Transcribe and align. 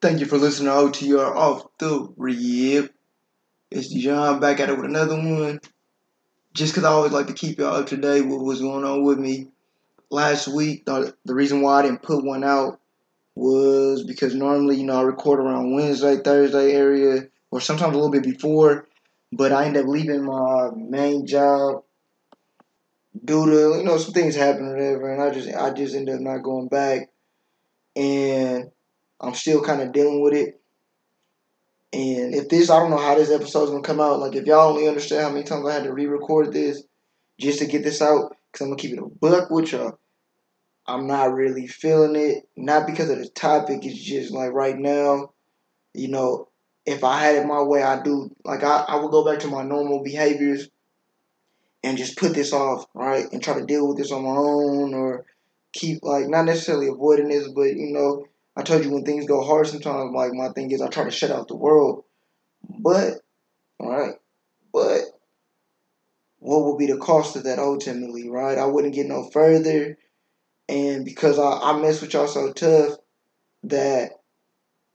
Thank 0.00 0.20
you 0.20 0.26
for 0.26 0.38
listening 0.38 0.68
to 0.68 0.74
OTR 0.74 1.34
off 1.34 1.66
the 1.78 2.08
rip. 2.16 2.94
It's 3.68 3.88
Dijon 3.88 4.38
back 4.38 4.60
at 4.60 4.68
it 4.68 4.76
with 4.76 4.84
another 4.84 5.16
one. 5.16 5.58
Just 6.54 6.72
because 6.72 6.84
I 6.84 6.92
always 6.92 7.10
like 7.10 7.26
to 7.26 7.32
keep 7.32 7.58
y'all 7.58 7.74
up 7.74 7.88
to 7.88 7.96
date 7.96 8.22
with 8.22 8.40
what's 8.40 8.60
going 8.60 8.84
on 8.84 9.02
with 9.02 9.18
me. 9.18 9.48
Last 10.08 10.46
week, 10.46 10.86
the, 10.86 11.16
the 11.24 11.34
reason 11.34 11.62
why 11.62 11.80
I 11.80 11.82
didn't 11.82 12.02
put 12.02 12.24
one 12.24 12.44
out 12.44 12.78
was 13.34 14.04
because 14.04 14.36
normally, 14.36 14.76
you 14.76 14.84
know, 14.84 15.00
I 15.00 15.02
record 15.02 15.40
around 15.40 15.74
Wednesday, 15.74 16.18
Thursday 16.18 16.74
area, 16.74 17.26
or 17.50 17.60
sometimes 17.60 17.92
a 17.92 17.96
little 17.96 18.12
bit 18.12 18.22
before. 18.22 18.86
But 19.32 19.50
I 19.50 19.66
ended 19.66 19.82
up 19.82 19.88
leaving 19.88 20.24
my 20.24 20.70
main 20.76 21.26
job 21.26 21.82
due 23.24 23.46
to 23.46 23.78
you 23.78 23.84
know 23.84 23.98
some 23.98 24.14
things 24.14 24.36
happen 24.36 24.66
or 24.66 24.74
whatever, 24.74 25.12
and 25.12 25.20
I 25.20 25.30
just 25.30 25.52
I 25.54 25.70
just 25.72 25.96
ended 25.96 26.14
up 26.14 26.20
not 26.20 26.44
going 26.44 26.68
back, 26.68 27.10
and 27.96 28.70
I'm 29.20 29.34
still 29.34 29.62
kind 29.62 29.82
of 29.82 29.92
dealing 29.92 30.22
with 30.22 30.34
it. 30.34 30.60
And 31.92 32.34
if 32.34 32.48
this, 32.48 32.70
I 32.70 32.78
don't 32.78 32.90
know 32.90 32.98
how 32.98 33.14
this 33.14 33.30
episode's 33.30 33.70
gonna 33.70 33.82
come 33.82 34.00
out. 34.00 34.20
Like, 34.20 34.34
if 34.34 34.46
y'all 34.46 34.70
only 34.70 34.88
understand 34.88 35.22
how 35.22 35.30
many 35.30 35.44
times 35.44 35.66
I 35.66 35.74
had 35.74 35.84
to 35.84 35.92
re-record 35.92 36.52
this 36.52 36.82
just 37.40 37.60
to 37.60 37.66
get 37.66 37.82
this 37.82 38.02
out, 38.02 38.36
because 38.52 38.64
I'm 38.64 38.68
gonna 38.68 38.76
keep 38.76 38.92
it 38.92 39.02
a 39.02 39.06
buck 39.06 39.50
with 39.50 39.72
y'all. 39.72 39.98
I'm 40.86 41.06
not 41.06 41.34
really 41.34 41.66
feeling 41.66 42.16
it, 42.16 42.48
not 42.56 42.86
because 42.86 43.10
of 43.10 43.18
the 43.18 43.28
topic. 43.28 43.84
It's 43.84 44.02
just 44.02 44.32
like 44.32 44.52
right 44.52 44.76
now, 44.76 45.32
you 45.92 46.08
know, 46.08 46.48
if 46.86 47.04
I 47.04 47.20
had 47.20 47.36
it 47.36 47.46
my 47.46 47.62
way, 47.62 47.82
I 47.82 48.02
do 48.02 48.34
like 48.44 48.62
I, 48.62 48.84
I 48.88 48.96
would 48.96 49.10
go 49.10 49.24
back 49.24 49.40
to 49.40 49.48
my 49.48 49.62
normal 49.62 50.02
behaviors 50.02 50.68
and 51.84 51.98
just 51.98 52.16
put 52.16 52.34
this 52.34 52.52
off, 52.52 52.86
right, 52.94 53.26
and 53.32 53.42
try 53.42 53.58
to 53.58 53.66
deal 53.66 53.86
with 53.86 53.98
this 53.98 54.10
on 54.10 54.24
my 54.24 54.30
own 54.30 54.94
or 54.94 55.26
keep 55.72 56.02
like 56.02 56.28
not 56.28 56.46
necessarily 56.46 56.88
avoiding 56.88 57.28
this, 57.28 57.48
but 57.48 57.76
you 57.76 57.92
know, 57.92 58.26
I 58.58 58.62
told 58.62 58.84
you 58.84 58.90
when 58.90 59.04
things 59.04 59.24
go 59.24 59.44
hard 59.44 59.68
sometimes, 59.68 60.12
like 60.12 60.32
my 60.32 60.48
thing 60.48 60.72
is 60.72 60.82
I 60.82 60.88
try 60.88 61.04
to 61.04 61.12
shut 61.12 61.30
out 61.30 61.46
the 61.46 61.54
world. 61.54 62.02
But, 62.68 63.20
alright, 63.80 64.16
but 64.72 65.02
what 66.40 66.64
will 66.64 66.76
be 66.76 66.86
the 66.86 66.98
cost 66.98 67.36
of 67.36 67.44
that 67.44 67.60
ultimately, 67.60 68.28
right? 68.28 68.58
I 68.58 68.66
wouldn't 68.66 68.94
get 68.94 69.06
no 69.06 69.30
further. 69.30 69.96
And 70.68 71.04
because 71.04 71.38
I, 71.38 71.70
I 71.70 71.80
mess 71.80 72.00
with 72.00 72.12
y'all 72.12 72.26
so 72.26 72.52
tough 72.52 72.98
that 73.62 74.10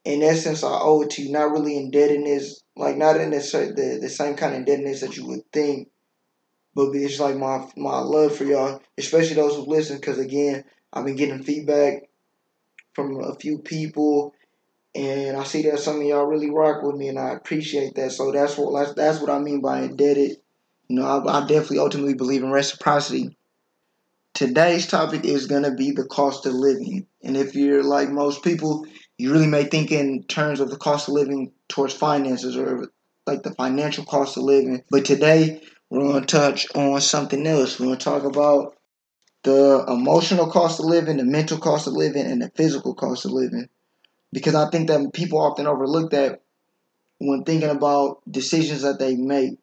in 0.03 0.23
essence 0.23 0.61
I 0.61 0.79
owe 0.81 1.01
it 1.03 1.11
to 1.11 1.23
you, 1.23 1.31
not 1.31 1.51
really 1.51 1.77
indebtedness, 1.77 2.61
like 2.75 2.97
not 2.97 3.15
in 3.15 3.29
the, 3.29 3.37
the, 3.37 3.99
the 4.01 4.09
same 4.09 4.35
kind 4.35 4.53
of 4.53 4.59
indebtedness 4.59 4.99
that 4.99 5.15
you 5.15 5.25
would 5.27 5.49
think, 5.53 5.87
but 6.75 6.89
it's 6.93 7.19
like 7.19 7.37
my 7.37 7.65
my 7.77 7.99
love 7.99 8.35
for 8.35 8.43
y'all, 8.43 8.81
especially 8.97 9.35
those 9.35 9.55
who 9.55 9.61
listen, 9.61 9.97
because 9.97 10.19
again, 10.19 10.65
I've 10.91 11.05
been 11.05 11.15
getting 11.15 11.43
feedback 11.43 12.09
from 12.93 13.19
a 13.21 13.35
few 13.35 13.59
people, 13.59 14.33
and 14.95 15.35
I 15.37 15.43
see 15.43 15.63
that 15.63 15.79
some 15.79 15.97
of 15.97 16.03
y'all 16.03 16.25
really 16.25 16.49
rock 16.49 16.83
with 16.83 16.95
me, 16.95 17.07
and 17.07 17.19
I 17.19 17.31
appreciate 17.31 17.95
that. 17.95 18.11
So 18.11 18.31
that's 18.31 18.57
what 18.57 18.95
that's, 18.95 19.19
what 19.19 19.29
I 19.29 19.39
mean 19.39 19.61
by 19.61 19.81
indebted. 19.81 20.37
You 20.87 20.97
know, 20.97 21.05
I, 21.05 21.39
I 21.39 21.41
definitely 21.41 21.79
ultimately 21.79 22.13
believe 22.13 22.43
in 22.43 22.51
reciprocity. 22.51 23.35
Today's 24.33 24.87
topic 24.87 25.25
is 25.25 25.47
gonna 25.47 25.73
be 25.73 25.91
the 25.91 26.05
cost 26.05 26.45
of 26.45 26.53
living, 26.53 27.07
and 27.23 27.37
if 27.37 27.55
you're 27.55 27.83
like 27.83 28.09
most 28.09 28.43
people, 28.43 28.85
you 29.17 29.31
really 29.31 29.47
may 29.47 29.63
think 29.65 29.91
in 29.91 30.23
terms 30.23 30.59
of 30.59 30.69
the 30.69 30.77
cost 30.77 31.07
of 31.07 31.13
living 31.13 31.51
towards 31.69 31.93
finances 31.93 32.57
or 32.57 32.89
like 33.25 33.43
the 33.43 33.53
financial 33.55 34.05
cost 34.05 34.37
of 34.37 34.43
living. 34.43 34.83
But 34.89 35.05
today 35.05 35.61
we're 35.89 36.11
gonna 36.11 36.25
touch 36.25 36.67
on 36.75 36.99
something 37.01 37.45
else. 37.45 37.79
We're 37.79 37.87
gonna 37.87 37.97
talk 37.97 38.23
about 38.23 38.75
the 39.43 39.85
emotional 39.87 40.47
cost 40.49 40.79
of 40.79 40.85
living, 40.85 41.17
the 41.17 41.25
mental 41.25 41.57
cost 41.57 41.87
of 41.87 41.93
living, 41.93 42.25
and 42.25 42.41
the 42.41 42.51
physical 42.55 42.93
cost 42.95 43.25
of 43.25 43.31
living. 43.31 43.67
Because 44.33 44.55
I 44.55 44.69
think 44.69 44.87
that 44.89 45.13
people 45.13 45.39
often 45.41 45.67
overlook 45.67 46.11
that 46.11 46.41
when 47.19 47.43
thinking 47.43 47.69
about 47.69 48.21
decisions 48.31 48.83
that 48.83 48.99
they 48.99 49.15
make. 49.15 49.59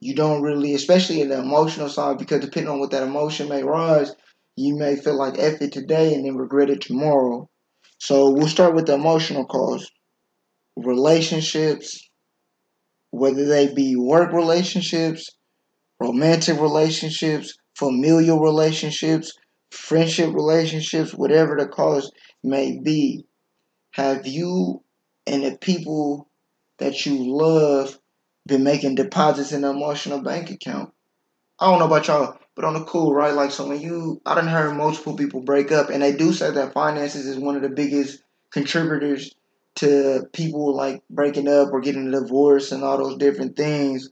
You 0.00 0.14
don't 0.14 0.42
really, 0.42 0.74
especially 0.74 1.20
in 1.20 1.28
the 1.28 1.38
emotional 1.38 1.88
side, 1.88 2.18
because 2.18 2.40
depending 2.40 2.70
on 2.72 2.80
what 2.80 2.90
that 2.90 3.02
emotion 3.04 3.48
may 3.48 3.62
rise, 3.62 4.12
you 4.56 4.76
may 4.76 4.96
feel 4.96 5.16
like 5.16 5.38
F 5.38 5.62
it 5.62 5.72
today 5.72 6.14
and 6.14 6.24
then 6.24 6.36
regret 6.36 6.70
it 6.70 6.80
tomorrow. 6.80 7.48
So 7.98 8.30
we'll 8.30 8.48
start 8.48 8.74
with 8.74 8.86
the 8.86 8.94
emotional 8.94 9.44
cost. 9.44 9.92
Relationships, 10.76 12.08
whether 13.10 13.44
they 13.44 13.72
be 13.72 13.96
work 13.96 14.32
relationships, 14.32 15.30
romantic 16.00 16.60
relationships, 16.60 17.54
familial 17.78 18.40
relationships, 18.40 19.32
friendship 19.70 20.34
relationships, 20.34 21.14
whatever 21.14 21.56
the 21.56 21.66
cause 21.66 22.10
may 22.42 22.78
be, 22.82 23.24
have 23.92 24.26
you 24.26 24.82
and 25.26 25.44
the 25.44 25.56
people 25.58 26.28
that 26.78 27.06
you 27.06 27.34
love 27.34 27.98
been 28.46 28.64
making 28.64 28.94
deposits 28.94 29.52
in 29.52 29.64
an 29.64 29.76
emotional 29.76 30.22
bank 30.22 30.50
account? 30.50 30.92
I 31.60 31.70
don't 31.70 31.80
know 31.80 31.86
about 31.86 32.06
y'all, 32.06 32.38
but 32.54 32.64
on 32.64 32.74
the 32.74 32.84
cool, 32.84 33.14
right? 33.14 33.34
Like, 33.34 33.50
so 33.50 33.68
when 33.68 33.80
you, 33.80 34.20
I 34.24 34.34
done 34.34 34.46
heard 34.46 34.76
multiple 34.76 35.16
people 35.16 35.40
break 35.40 35.72
up, 35.72 35.90
and 35.90 36.02
they 36.02 36.12
do 36.12 36.32
say 36.32 36.50
that 36.50 36.72
finances 36.72 37.26
is 37.26 37.36
one 37.36 37.56
of 37.56 37.62
the 37.62 37.68
biggest 37.68 38.22
contributors 38.52 39.34
to 39.76 40.24
people 40.32 40.74
like 40.74 41.02
breaking 41.10 41.48
up 41.48 41.68
or 41.72 41.80
getting 41.80 42.08
a 42.08 42.20
divorce 42.20 42.72
and 42.72 42.82
all 42.82 42.98
those 42.98 43.18
different 43.18 43.56
things. 43.56 44.10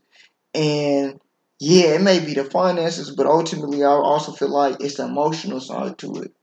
And 0.53 1.19
yeah, 1.59 1.95
it 1.95 2.01
may 2.01 2.19
be 2.23 2.35
the 2.35 2.43
finances, 2.43 3.11
but 3.11 3.25
ultimately, 3.25 3.83
I 3.83 3.89
also 3.89 4.31
feel 4.31 4.49
like 4.49 4.77
it's 4.79 4.97
the 4.97 5.05
emotional 5.05 5.59
side 5.59 5.97
to 5.99 6.15
it. 6.21 6.33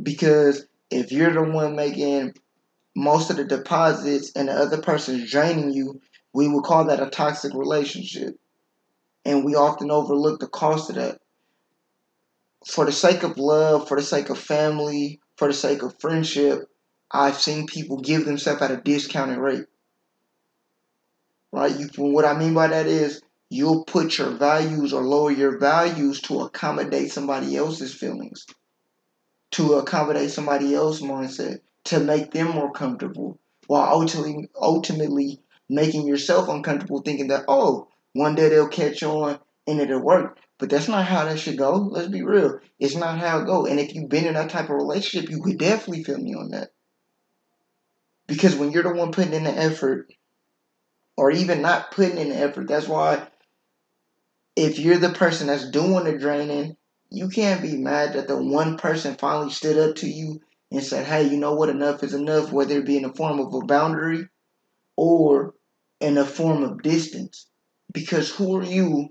Because 0.00 0.66
if 0.90 1.10
you're 1.10 1.32
the 1.32 1.42
one 1.42 1.74
making 1.74 2.34
most 2.94 3.30
of 3.30 3.36
the 3.36 3.44
deposits 3.44 4.30
and 4.36 4.48
the 4.48 4.52
other 4.52 4.80
person's 4.80 5.30
draining 5.30 5.72
you, 5.72 6.00
we 6.32 6.48
would 6.48 6.64
call 6.64 6.84
that 6.84 7.02
a 7.02 7.10
toxic 7.10 7.54
relationship. 7.54 8.38
And 9.24 9.44
we 9.44 9.56
often 9.56 9.90
overlook 9.90 10.38
the 10.38 10.46
cost 10.46 10.90
of 10.90 10.96
that. 10.96 11.20
For 12.64 12.84
the 12.84 12.92
sake 12.92 13.24
of 13.24 13.38
love, 13.38 13.88
for 13.88 13.96
the 13.96 14.02
sake 14.02 14.30
of 14.30 14.38
family, 14.38 15.20
for 15.36 15.48
the 15.48 15.54
sake 15.54 15.82
of 15.82 15.98
friendship, 16.00 16.68
I've 17.10 17.38
seen 17.38 17.66
people 17.66 17.98
give 17.98 18.24
themselves 18.24 18.62
at 18.62 18.70
a 18.70 18.76
discounted 18.76 19.38
rate. 19.38 19.66
Right? 21.52 21.76
You, 21.76 21.88
what 21.96 22.24
I 22.24 22.38
mean 22.38 22.54
by 22.54 22.68
that 22.68 22.86
is 22.86 23.22
you'll 23.48 23.84
put 23.84 24.18
your 24.18 24.30
values 24.30 24.92
or 24.92 25.02
lower 25.02 25.30
your 25.30 25.58
values 25.58 26.20
to 26.22 26.40
accommodate 26.40 27.12
somebody 27.12 27.56
else's 27.56 27.94
feelings, 27.94 28.46
to 29.52 29.74
accommodate 29.74 30.30
somebody 30.30 30.74
else's 30.74 31.02
mindset, 31.02 31.60
to 31.84 32.00
make 32.00 32.32
them 32.32 32.48
more 32.50 32.72
comfortable, 32.72 33.38
while 33.66 33.88
ultimately, 33.92 34.48
ultimately 34.60 35.40
making 35.68 36.06
yourself 36.06 36.48
uncomfortable, 36.48 37.00
thinking 37.00 37.28
that, 37.28 37.44
oh, 37.48 37.88
one 38.12 38.34
day 38.34 38.48
they'll 38.48 38.68
catch 38.68 39.02
on 39.02 39.38
and 39.66 39.80
it'll 39.80 40.00
work. 40.00 40.38
But 40.58 40.70
that's 40.70 40.88
not 40.88 41.04
how 41.04 41.24
that 41.26 41.38
should 41.38 41.58
go. 41.58 41.72
Let's 41.72 42.08
be 42.08 42.22
real. 42.22 42.60
It's 42.78 42.96
not 42.96 43.18
how 43.18 43.40
it 43.40 43.46
go. 43.46 43.66
And 43.66 43.78
if 43.78 43.94
you've 43.94 44.08
been 44.08 44.24
in 44.24 44.34
that 44.34 44.50
type 44.50 44.70
of 44.70 44.76
relationship, 44.76 45.30
you 45.30 45.42
could 45.42 45.58
definitely 45.58 46.02
feel 46.02 46.18
me 46.18 46.34
on 46.34 46.50
that. 46.50 46.70
Because 48.26 48.56
when 48.56 48.72
you're 48.72 48.82
the 48.82 48.94
one 48.94 49.12
putting 49.12 49.34
in 49.34 49.44
the 49.44 49.56
effort, 49.56 50.10
or 51.16 51.30
even 51.30 51.62
not 51.62 51.90
putting 51.90 52.18
in 52.18 52.30
the 52.30 52.36
effort, 52.36 52.68
that's 52.68 52.88
why 52.88 53.26
if 54.56 54.78
you're 54.78 54.98
the 54.98 55.12
person 55.12 55.48
that's 55.48 55.70
doing 55.70 56.04
the 56.04 56.18
draining, 56.18 56.76
you 57.10 57.28
can't 57.28 57.62
be 57.62 57.76
mad 57.76 58.14
that 58.14 58.26
the 58.26 58.42
one 58.42 58.78
person 58.78 59.14
finally 59.14 59.50
stood 59.50 59.76
up 59.78 59.96
to 59.96 60.08
you 60.08 60.40
and 60.72 60.82
said, 60.82 61.06
hey, 61.06 61.28
you 61.28 61.36
know 61.36 61.54
what, 61.54 61.68
enough 61.68 62.02
is 62.02 62.14
enough, 62.14 62.50
whether 62.50 62.78
it 62.78 62.86
be 62.86 62.96
in 62.96 63.02
the 63.02 63.12
form 63.12 63.38
of 63.38 63.54
a 63.54 63.64
boundary 63.66 64.26
or 64.96 65.54
in 66.00 66.18
a 66.18 66.24
form 66.24 66.64
of 66.64 66.82
distance. 66.82 67.46
Because 67.92 68.30
who 68.30 68.56
are 68.56 68.64
you 68.64 69.10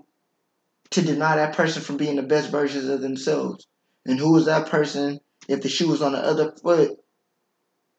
to 0.90 1.02
deny 1.02 1.36
that 1.36 1.54
person 1.54 1.80
from 1.80 1.96
being 1.96 2.16
the 2.16 2.22
best 2.22 2.50
versions 2.50 2.88
of 2.88 3.00
themselves? 3.00 3.66
And 4.04 4.18
who 4.18 4.36
is 4.36 4.46
that 4.46 4.68
person 4.68 5.20
if 5.48 5.62
the 5.62 5.68
shoe 5.68 5.88
was 5.88 6.02
on 6.02 6.12
the 6.12 6.18
other 6.18 6.52
foot? 6.62 6.98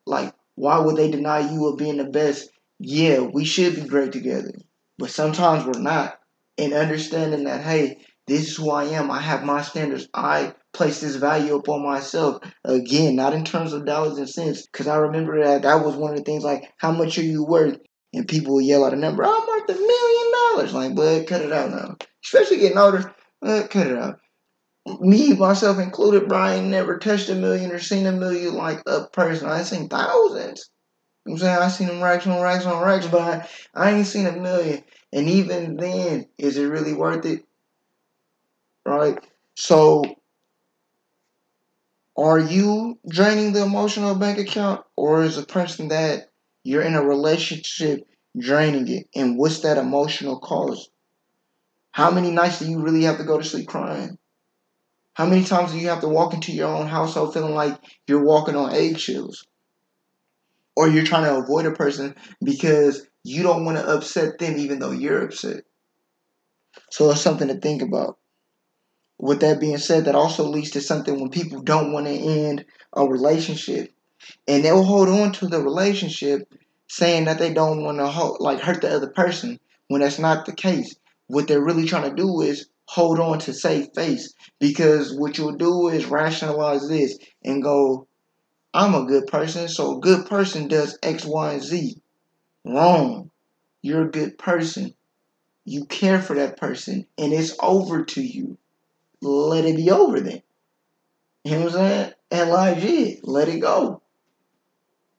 Like, 0.06 0.34
why 0.56 0.80
would 0.80 0.96
they 0.96 1.10
deny 1.10 1.52
you 1.52 1.68
of 1.68 1.78
being 1.78 1.98
the 1.98 2.06
best? 2.06 2.50
Yeah, 2.80 3.22
we 3.22 3.44
should 3.46 3.76
be 3.76 3.82
great 3.82 4.12
together, 4.12 4.54
but 4.98 5.10
sometimes 5.10 5.66
we're 5.66 5.82
not 5.82 6.17
and 6.58 6.74
understanding 6.74 7.46
that, 7.46 7.62
hey, 7.62 7.98
this 8.28 8.50
is 8.50 8.58
who 8.58 8.72
I 8.72 8.86
am. 8.86 9.10
I 9.10 9.22
have 9.22 9.44
my 9.44 9.62
standards. 9.62 10.08
I 10.14 10.54
place 10.74 11.00
this 11.00 11.16
value 11.16 11.56
upon 11.56 11.84
myself. 11.84 12.42
Again, 12.66 13.16
not 13.16 13.34
in 13.34 13.46
terms 13.46 13.74
of 13.74 13.86
dollars 13.86 14.18
and 14.18 14.30
cents, 14.30 14.68
because 14.68 14.88
I 14.88 14.98
remember 14.98 15.44
that 15.44 15.62
that 15.62 15.86
was 15.86 15.96
one 15.96 16.12
of 16.12 16.18
the 16.18 16.24
things 16.24 16.44
like, 16.44 16.72
how 16.78 16.92
much 16.92 17.18
are 17.18 17.24
you 17.24 17.46
worth? 17.46 17.78
And 18.14 18.28
people 18.28 18.62
yell 18.62 18.86
out 18.86 18.94
a 18.94 18.98
number, 18.98 19.24
I'm 19.24 19.48
worth 19.48 19.70
a 19.70 19.74
million 19.74 20.32
dollars. 20.32 20.74
Like, 20.74 20.96
but 20.96 21.28
cut 21.28 21.42
it 21.42 21.52
out 21.52 21.72
now. 21.72 21.96
Especially 22.24 22.58
getting 22.58 22.78
older, 22.78 23.14
but 23.42 23.70
cut 23.70 23.88
it 23.88 23.98
out. 23.98 24.20
Me, 25.00 25.34
myself 25.34 25.80
included, 25.80 26.30
Brian 26.30 26.72
never 26.72 26.98
touched 26.98 27.30
a 27.30 27.36
million 27.36 27.72
or 27.72 27.80
seen 27.80 28.06
a 28.06 28.12
million 28.12 28.54
like 28.54 28.82
a 28.88 29.08
person. 29.10 29.50
I 29.50 29.64
seen 29.64 29.90
thousands. 29.90 30.70
You 31.26 31.32
know 31.32 31.36
I'm 31.36 31.40
saying 31.40 31.58
I 31.58 31.68
seen 31.68 31.88
them 31.88 32.02
racks 32.02 32.26
on 32.26 32.42
racks 32.42 32.66
on 32.66 32.82
racks, 32.82 33.08
but 33.08 33.22
I, 33.22 33.48
I 33.76 33.92
ain't 33.92 34.08
seen 34.08 34.28
a 34.28 34.32
million. 34.32 34.84
And 35.14 35.30
even 35.30 35.78
then, 35.78 36.28
is 36.38 36.58
it 36.58 36.66
really 36.66 36.94
worth 36.94 37.26
it? 37.26 37.46
Right? 38.86 39.18
So, 39.56 40.04
Are 42.18 42.40
you 42.40 42.98
draining 43.08 43.54
the 43.54 43.64
emotional 43.64 44.16
bank 44.16 44.40
account, 44.40 44.84
or 44.96 45.22
is 45.22 45.36
the 45.36 45.46
person 45.46 45.90
that 45.90 46.32
you're 46.64 46.82
in 46.82 46.96
a 46.96 47.04
relationship 47.04 48.08
draining 48.36 48.88
it? 48.88 49.08
And 49.16 49.38
what's 49.38 49.60
that 49.60 49.78
emotional 49.78 50.40
cost? 50.40 50.90
How 51.92 52.10
many 52.10 52.32
nights 52.32 52.58
do 52.58 52.66
you 52.66 52.82
really 52.82 53.04
have 53.04 53.20
to 53.20 53.24
go 53.24 53.38
to 53.38 53.44
sleep 53.44 53.68
crying? 53.68 54.18
How 55.14 55.28
many 55.28 55.44
times 55.44 55.72
do 55.72 55.78
you 55.78 55.90
have 55.90 56.02
to 56.02 56.08
walk 56.08 56.34
into 56.34 56.52
your 56.52 56.70
own 56.70 56.88
household 56.88 57.36
feeling 57.36 57.54
like 57.54 57.80
you're 58.08 58.24
walking 58.24 58.56
on 58.56 58.74
eggshells? 58.74 59.46
Or 60.76 60.88
you're 60.88 61.06
trying 61.06 61.26
to 61.26 61.38
avoid 61.38 61.68
a 61.68 61.72
person 61.72 62.16
because 62.44 63.06
you 63.28 63.44
don't 63.44 63.66
want 63.66 63.78
to 63.78 63.86
upset 63.86 64.40
them 64.40 64.58
even 64.58 64.80
though 64.80 64.92
you're 64.92 65.26
upset. 65.26 65.64
So 66.90 67.12
it's 67.12 67.22
something 67.22 67.50
to 67.50 67.60
think 67.60 67.82
about. 67.82 68.18
With 69.20 69.42
that 69.42 69.60
being 69.60 69.80
said, 69.80 70.06
that 70.06 70.16
also 70.16 70.48
leads 70.48 70.72
to 70.72 70.82
something 70.82 71.20
when 71.20 71.30
people 71.30 71.62
don't 71.62 71.92
want 71.92 72.06
to 72.06 72.14
end 72.14 72.64
a 72.94 73.06
relationship 73.06 73.92
and 74.48 74.64
they'll 74.64 74.84
hold 74.84 75.10
on 75.10 75.34
to 75.34 75.48
the 75.48 75.62
relationship 75.62 76.48
saying 76.88 77.26
that 77.26 77.38
they 77.38 77.54
don't 77.54 77.84
want 77.84 77.98
to 77.98 78.44
like 78.44 78.62
hurt 78.62 78.82
the 78.82 78.90
other 78.90 79.10
person 79.10 79.60
when 79.90 80.02
that's 80.02 80.20
not 80.20 80.46
the 80.46 80.54
case. 80.54 80.96
What 81.28 81.48
they're 81.48 81.64
really 81.64 81.86
trying 81.86 82.10
to 82.10 82.16
do 82.16 82.42
is 82.42 82.70
hold 82.86 83.20
on 83.20 83.40
to 83.40 83.54
save 83.54 83.90
face 83.94 84.34
because 84.60 85.14
what 85.14 85.38
you'll 85.38 85.58
do 85.58 85.90
is 85.90 86.06
rationalize 86.06 86.88
this 86.88 87.18
and 87.44 87.62
go, 87.62 88.08
I'm 88.74 88.96
a 88.96 89.06
good 89.06 89.28
person, 89.28 89.68
so 89.68 89.98
a 89.98 90.00
good 90.00 90.28
person 90.28 90.70
does 90.70 90.98
X, 91.04 91.26
Y, 91.26 91.54
and 91.54 91.64
Z. 91.64 92.02
Wrong. 92.68 93.32
You're 93.82 94.08
a 94.08 94.12
good 94.12 94.38
person. 94.38 94.94
You 95.64 95.86
care 95.86 96.22
for 96.22 96.36
that 96.36 96.58
person, 96.58 97.08
and 97.18 97.34
it's 97.34 97.56
over 97.62 98.04
to 98.04 98.22
you. 98.22 98.58
Let 99.22 99.66
it 99.66 99.76
be 99.76 99.90
over 99.90 100.20
then. 100.20 100.42
You 101.44 101.52
know 101.52 101.66
what 101.66 101.68
I'm 101.68 101.72
saying? 101.74 102.14
And 102.32 102.50
legit, 102.50 103.28
let 103.28 103.48
it 103.48 103.60
go. 103.60 104.02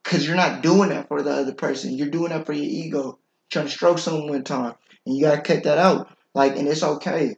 Cause 0.05 0.27
you're 0.27 0.37
not 0.37 0.63
doing 0.63 0.91
that 0.91 1.09
for 1.09 1.23
the 1.23 1.31
other 1.31 1.55
person. 1.55 1.97
You're 1.97 2.09
doing 2.09 2.31
that 2.31 2.47
for 2.47 2.53
your 2.53 2.65
ego. 2.65 3.19
Trying 3.51 3.67
to 3.67 3.71
stroke 3.71 3.99
someone 3.99 4.29
one 4.29 4.45
time. 4.45 4.75
And 5.05 5.17
you 5.17 5.23
gotta 5.23 5.43
cut 5.43 5.65
that 5.65 5.79
out. 5.79 6.11
Like, 6.35 6.57
and 6.57 6.69
it's 6.69 6.83
okay. 6.83 7.37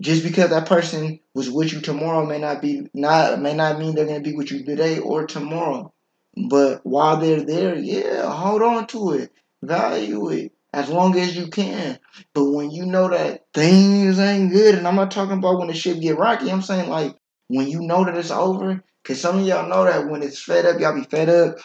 Just 0.00 0.24
because 0.24 0.50
that 0.50 0.66
person 0.66 1.20
was 1.34 1.50
with 1.50 1.72
you 1.72 1.80
tomorrow 1.80 2.26
may 2.26 2.38
not 2.38 2.60
be 2.60 2.88
not 2.94 3.40
may 3.40 3.54
not 3.54 3.78
mean 3.78 3.94
they're 3.94 4.06
gonna 4.06 4.20
be 4.20 4.34
with 4.34 4.50
you 4.50 4.64
today 4.64 4.98
or 4.98 5.26
tomorrow. 5.26 5.91
But 6.36 6.80
while 6.84 7.18
they're 7.18 7.44
there, 7.44 7.76
yeah, 7.76 8.30
hold 8.32 8.62
on 8.62 8.86
to 8.88 9.12
it, 9.12 9.32
value 9.62 10.30
it 10.30 10.52
as 10.72 10.88
long 10.88 11.18
as 11.18 11.36
you 11.36 11.48
can. 11.48 11.98
But 12.34 12.46
when 12.46 12.70
you 12.70 12.86
know 12.86 13.08
that 13.08 13.44
things 13.52 14.18
ain't 14.18 14.52
good, 14.52 14.74
and 14.74 14.88
I'm 14.88 14.96
not 14.96 15.10
talking 15.10 15.38
about 15.38 15.58
when 15.58 15.68
the 15.68 15.74
shit 15.74 16.00
get 16.00 16.18
rocky, 16.18 16.50
I'm 16.50 16.62
saying 16.62 16.88
like 16.88 17.14
when 17.48 17.68
you 17.68 17.80
know 17.80 18.04
that 18.04 18.16
it's 18.16 18.30
over, 18.30 18.82
cause 19.04 19.20
some 19.20 19.40
of 19.40 19.46
y'all 19.46 19.68
know 19.68 19.84
that 19.84 20.08
when 20.08 20.22
it's 20.22 20.42
fed 20.42 20.64
up, 20.64 20.80
y'all 20.80 20.94
be 20.94 21.04
fed 21.04 21.28
up. 21.28 21.56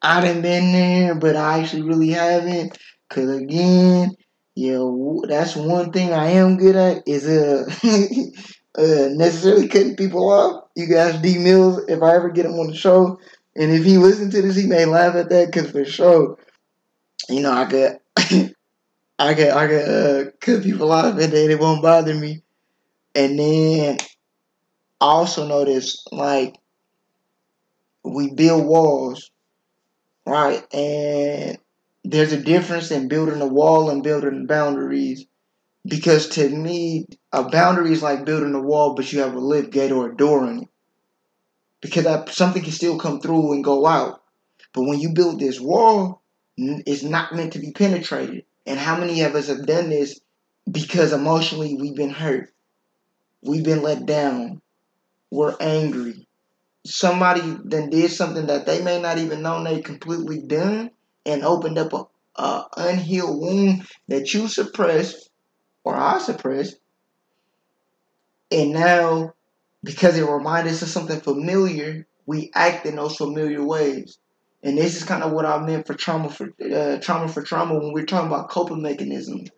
I 0.00 0.20
done 0.20 0.42
been 0.42 0.72
there, 0.72 1.14
but 1.14 1.36
I 1.36 1.60
actually 1.60 1.82
really 1.82 2.10
haven't. 2.10 2.78
Cause 3.10 3.28
again, 3.28 4.12
yeah, 4.54 4.78
that's 5.28 5.56
one 5.56 5.92
thing 5.92 6.12
I 6.12 6.30
am 6.30 6.56
good 6.56 6.76
at 6.76 7.02
is 7.06 7.26
uh, 7.26 7.64
uh 8.78 9.08
necessarily 9.10 9.68
cutting 9.68 9.96
people 9.96 10.30
off. 10.30 10.64
You 10.74 10.86
guys, 10.86 11.20
D 11.20 11.38
Mills, 11.38 11.84
if 11.88 12.02
I 12.02 12.14
ever 12.16 12.30
get 12.30 12.46
him 12.46 12.52
on 12.52 12.68
the 12.68 12.76
show, 12.76 13.18
and 13.56 13.72
if 13.72 13.84
he 13.84 13.98
listens 13.98 14.34
to 14.34 14.42
this, 14.42 14.56
he 14.56 14.66
may 14.66 14.84
laugh 14.84 15.14
at 15.14 15.28
that 15.30 15.46
because 15.46 15.70
for 15.70 15.84
sure, 15.84 16.38
you 17.28 17.40
know, 17.40 17.52
I 17.52 17.64
could, 17.66 17.98
I 19.18 19.34
could, 19.34 19.48
I 19.48 19.66
could 19.68 19.88
uh, 19.88 20.30
cut 20.40 20.62
people 20.62 20.92
off 20.92 21.18
and 21.18 21.32
then 21.32 21.50
it 21.50 21.60
won't 21.60 21.82
bother 21.82 22.14
me. 22.14 22.42
And 23.14 23.38
then 23.38 23.98
I 25.00 25.06
also 25.06 25.46
notice 25.46 26.04
like 26.10 26.56
we 28.04 28.32
build 28.32 28.66
walls, 28.66 29.30
right? 30.26 30.62
And 30.74 31.58
there's 32.04 32.32
a 32.32 32.42
difference 32.42 32.90
in 32.90 33.08
building 33.08 33.40
a 33.40 33.46
wall 33.46 33.90
and 33.90 34.02
building 34.02 34.46
boundaries. 34.46 35.26
Because 35.86 36.28
to 36.30 36.48
me, 36.48 37.06
a 37.32 37.44
boundary 37.48 37.92
is 37.92 38.02
like 38.02 38.24
building 38.24 38.54
a 38.54 38.60
wall, 38.60 38.94
but 38.94 39.12
you 39.12 39.20
have 39.20 39.34
a 39.34 39.38
lift 39.40 39.70
gate 39.70 39.92
or 39.92 40.10
a 40.10 40.16
door 40.16 40.46
on 40.46 40.62
it. 40.62 40.68
Because 41.84 42.34
something 42.34 42.62
can 42.62 42.72
still 42.72 42.98
come 42.98 43.20
through 43.20 43.52
and 43.52 43.62
go 43.62 43.84
out. 43.84 44.22
But 44.72 44.84
when 44.84 45.00
you 45.00 45.12
build 45.12 45.38
this 45.38 45.60
wall, 45.60 46.22
it's 46.56 47.02
not 47.02 47.34
meant 47.34 47.52
to 47.52 47.58
be 47.58 47.72
penetrated. 47.72 48.46
And 48.64 48.78
how 48.78 48.98
many 48.98 49.20
of 49.20 49.34
us 49.34 49.48
have 49.48 49.66
done 49.66 49.90
this 49.90 50.18
because 50.70 51.12
emotionally 51.12 51.74
we've 51.74 51.94
been 51.94 52.08
hurt? 52.08 52.50
We've 53.42 53.62
been 53.62 53.82
let 53.82 54.06
down. 54.06 54.62
We're 55.30 55.54
angry. 55.60 56.26
Somebody 56.86 57.42
then 57.64 57.90
did 57.90 58.10
something 58.10 58.46
that 58.46 58.64
they 58.64 58.80
may 58.80 58.98
not 58.98 59.18
even 59.18 59.42
know 59.42 59.62
they 59.62 59.82
completely 59.82 60.40
done 60.40 60.90
and 61.26 61.44
opened 61.44 61.76
up 61.76 61.92
a, 61.92 62.04
a 62.42 62.64
unhealed 62.78 63.42
wound 63.42 63.86
that 64.08 64.32
you 64.32 64.48
suppressed 64.48 65.28
or 65.84 65.94
I 65.94 66.18
suppressed. 66.18 66.76
And 68.50 68.72
now, 68.72 69.34
because 69.84 70.18
it 70.18 70.28
reminds 70.28 70.72
us 70.72 70.82
of 70.82 70.88
something 70.88 71.20
familiar, 71.20 72.06
we 72.26 72.50
act 72.54 72.86
in 72.86 72.96
those 72.96 73.16
familiar 73.16 73.64
ways. 73.64 74.18
And 74.62 74.78
this 74.78 74.96
is 74.96 75.04
kind 75.04 75.22
of 75.22 75.32
what 75.32 75.44
I 75.44 75.58
meant 75.58 75.86
for 75.86 75.94
trauma 75.94 76.30
for 76.30 76.52
uh, 76.62 76.98
trauma 76.98 77.28
for 77.28 77.42
trauma 77.42 77.78
when 77.78 77.92
we're 77.92 78.06
talking 78.06 78.28
about 78.28 78.48
coping 78.48 78.82
mechanisms. 78.82 79.50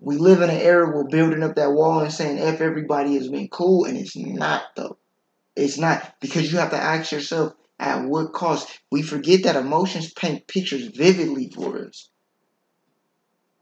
We 0.00 0.16
live 0.16 0.42
in 0.42 0.50
an 0.50 0.60
era 0.60 0.94
where 0.94 1.04
building 1.04 1.42
up 1.42 1.56
that 1.56 1.72
wall 1.72 2.00
and 2.00 2.12
saying 2.12 2.38
"f 2.38 2.60
everybody" 2.60 3.14
has 3.14 3.28
been 3.28 3.48
cool, 3.48 3.84
and 3.84 3.96
it's 3.96 4.16
not 4.16 4.62
though. 4.76 4.98
It's 5.56 5.78
not 5.78 6.14
because 6.20 6.52
you 6.52 6.58
have 6.58 6.70
to 6.70 6.76
ask 6.76 7.10
yourself, 7.10 7.54
at 7.78 8.04
what 8.04 8.32
cost? 8.32 8.80
We 8.90 9.02
forget 9.02 9.42
that 9.42 9.56
emotions 9.56 10.12
paint 10.12 10.46
pictures 10.46 10.86
vividly 10.86 11.50
for 11.50 11.84
us. 11.84 12.10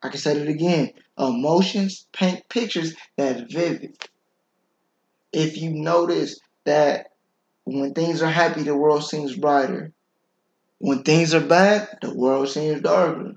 I 0.03 0.09
can 0.11 0.19
say 0.19 0.37
it 0.37 0.49
again. 0.49 0.93
Emotions 1.19 2.07
paint 2.13 2.49
pictures 2.49 2.95
that 3.17 3.51
vivid. 3.51 3.97
If 5.35 5.59
you 5.59 5.71
notice 5.71 6.39
that 6.65 7.09
when 7.65 7.93
things 7.93 8.23
are 8.23 8.31
happy, 8.31 8.63
the 8.63 8.77
world 8.77 9.05
seems 9.05 9.37
brighter. 9.37 9.93
When 10.79 11.03
things 11.03 11.35
are 11.35 11.41
bad, 11.47 11.99
the 12.03 12.15
world 12.15 12.49
seems 12.49 12.81
darker. 12.83 13.35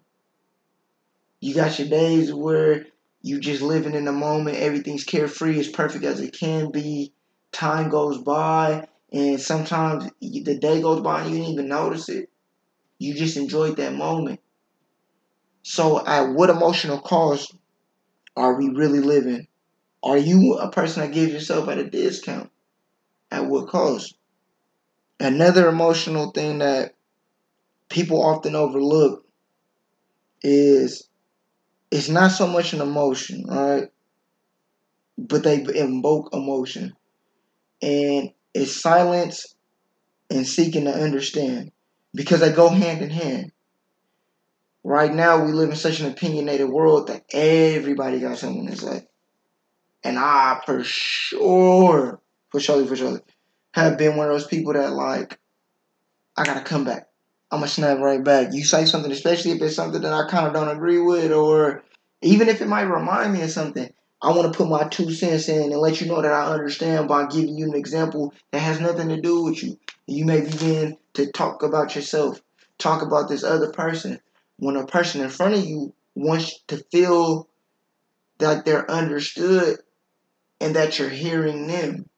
You 1.40 1.56
got 1.56 1.80
your 1.80 1.88
days 1.88 2.34
where 2.34 2.86
you 3.22 3.40
just 3.40 3.62
living 3.62 3.96
in 3.96 4.06
the 4.06 4.12
moment, 4.12 4.58
everything's 4.58 5.04
carefree, 5.04 5.60
as 5.60 5.68
perfect 5.68 6.06
as 6.06 6.20
it 6.20 6.38
can 6.38 6.72
be. 6.72 7.14
Time 7.52 7.90
goes 7.90 8.20
by, 8.20 8.88
and 9.12 9.42
sometimes 9.42 10.10
the 10.22 10.58
day 10.60 10.82
goes 10.82 11.02
by 11.02 11.22
and 11.22 11.32
you 11.32 11.38
didn't 11.38 11.54
even 11.54 11.68
notice 11.68 12.10
it. 12.10 12.30
You 13.00 13.16
just 13.16 13.38
enjoyed 13.38 13.78
that 13.78 13.94
moment. 13.94 14.40
So, 15.64 16.06
at 16.06 16.34
what 16.34 16.50
emotional 16.50 17.00
cost 17.00 17.56
are 18.36 18.56
we 18.58 18.70
really 18.70 19.00
living? 19.00 19.48
Are 20.04 20.18
you 20.18 20.56
a 20.56 20.72
person 20.72 21.02
that 21.02 21.14
gives 21.14 21.34
yourself 21.34 21.68
at 21.70 21.80
a 21.80 21.90
discount? 21.90 22.50
At 23.32 23.46
what 23.48 23.68
cost? 23.68 24.16
Another 25.20 25.68
emotional 25.68 26.32
thing 26.32 26.60
that 26.60 26.94
people 27.90 28.24
often 28.24 28.56
overlook 28.56 29.26
is 30.44 31.08
it's 31.92 32.10
not 32.10 32.32
so 32.32 32.48
much 32.48 32.74
an 32.74 32.82
emotion, 32.82 33.46
right? 33.48 33.86
But 35.18 35.44
they 35.44 35.64
invoke 35.76 36.34
emotion. 36.34 36.94
And 37.82 38.32
it's 38.54 38.80
silence 38.80 39.56
and 40.30 40.46
seeking 40.46 40.86
to 40.86 40.94
understand 40.94 41.72
because 42.14 42.40
they 42.40 42.52
go 42.52 42.70
hand 42.70 43.02
in 43.02 43.10
hand. 43.10 43.52
Right 44.84 45.14
now, 45.14 45.44
we 45.44 45.52
live 45.52 45.70
in 45.70 45.76
such 45.76 46.00
an 46.00 46.12
opinionated 46.12 46.70
world 46.70 47.08
that 47.08 47.26
everybody 47.34 48.20
got 48.20 48.38
something 48.38 48.68
to 48.68 48.76
say. 48.76 49.08
And 50.08 50.18
I, 50.18 50.62
for 50.66 50.86
sure, 50.86 52.22
for 52.50 52.60
sure, 52.62 52.86
for 52.86 52.96
sure, 52.96 53.22
have 53.74 53.98
been 53.98 54.16
one 54.16 54.28
of 54.28 54.32
those 54.32 54.48
people 54.48 54.72
that, 54.72 54.94
like, 54.94 55.38
I 56.38 56.46
gotta 56.46 56.62
come 56.62 56.86
back. 56.86 57.10
I'm 57.52 57.60
gonna 57.60 57.68
snap 57.68 58.00
right 58.00 58.24
back. 58.24 58.54
You 58.54 58.64
say 58.64 58.86
something, 58.86 59.12
especially 59.12 59.52
if 59.52 59.62
it's 59.62 59.76
something 59.76 60.02
that 60.04 60.14
I 60.14 60.30
kind 60.30 60.48
of 60.48 60.54
don't 60.54 60.74
agree 60.74 61.02
with, 61.02 61.34
or 61.34 61.84
even 62.22 62.48
if 62.48 62.62
it 62.62 62.70
might 62.70 62.84
remind 62.84 63.34
me 63.34 63.42
of 63.42 63.52
something. 63.52 63.92
I 64.22 64.30
want 64.30 64.50
to 64.50 64.58
put 64.58 64.70
my 64.70 64.88
two 64.88 65.12
cents 65.12 65.50
in 65.50 65.74
and 65.74 65.82
let 65.82 66.00
you 66.00 66.08
know 66.08 66.22
that 66.22 66.32
I 66.32 66.54
understand 66.54 67.10
by 67.10 67.28
giving 67.28 67.58
you 67.58 67.66
an 67.66 67.76
example 67.76 68.34
that 68.52 68.60
has 68.60 68.80
nothing 68.80 69.10
to 69.10 69.20
do 69.20 69.44
with 69.44 69.62
you. 69.62 69.78
You 70.06 70.24
may 70.24 70.40
begin 70.40 70.96
to 71.16 71.30
talk 71.34 71.64
about 71.64 71.98
yourself, 71.98 72.42
talk 72.78 73.02
about 73.02 73.28
this 73.28 73.44
other 73.44 73.74
person. 73.74 74.22
When 74.56 74.78
a 74.78 74.88
person 74.88 75.20
in 75.20 75.30
front 75.30 75.56
of 75.56 75.66
you 75.66 75.94
wants 76.16 76.62
to 76.70 76.78
feel 76.94 77.50
that 78.38 78.64
they're 78.64 78.90
understood 78.90 79.80
and 80.60 80.76
that 80.76 80.98
you're 81.00 81.10
hearing 81.10 81.68
them. 81.68 82.10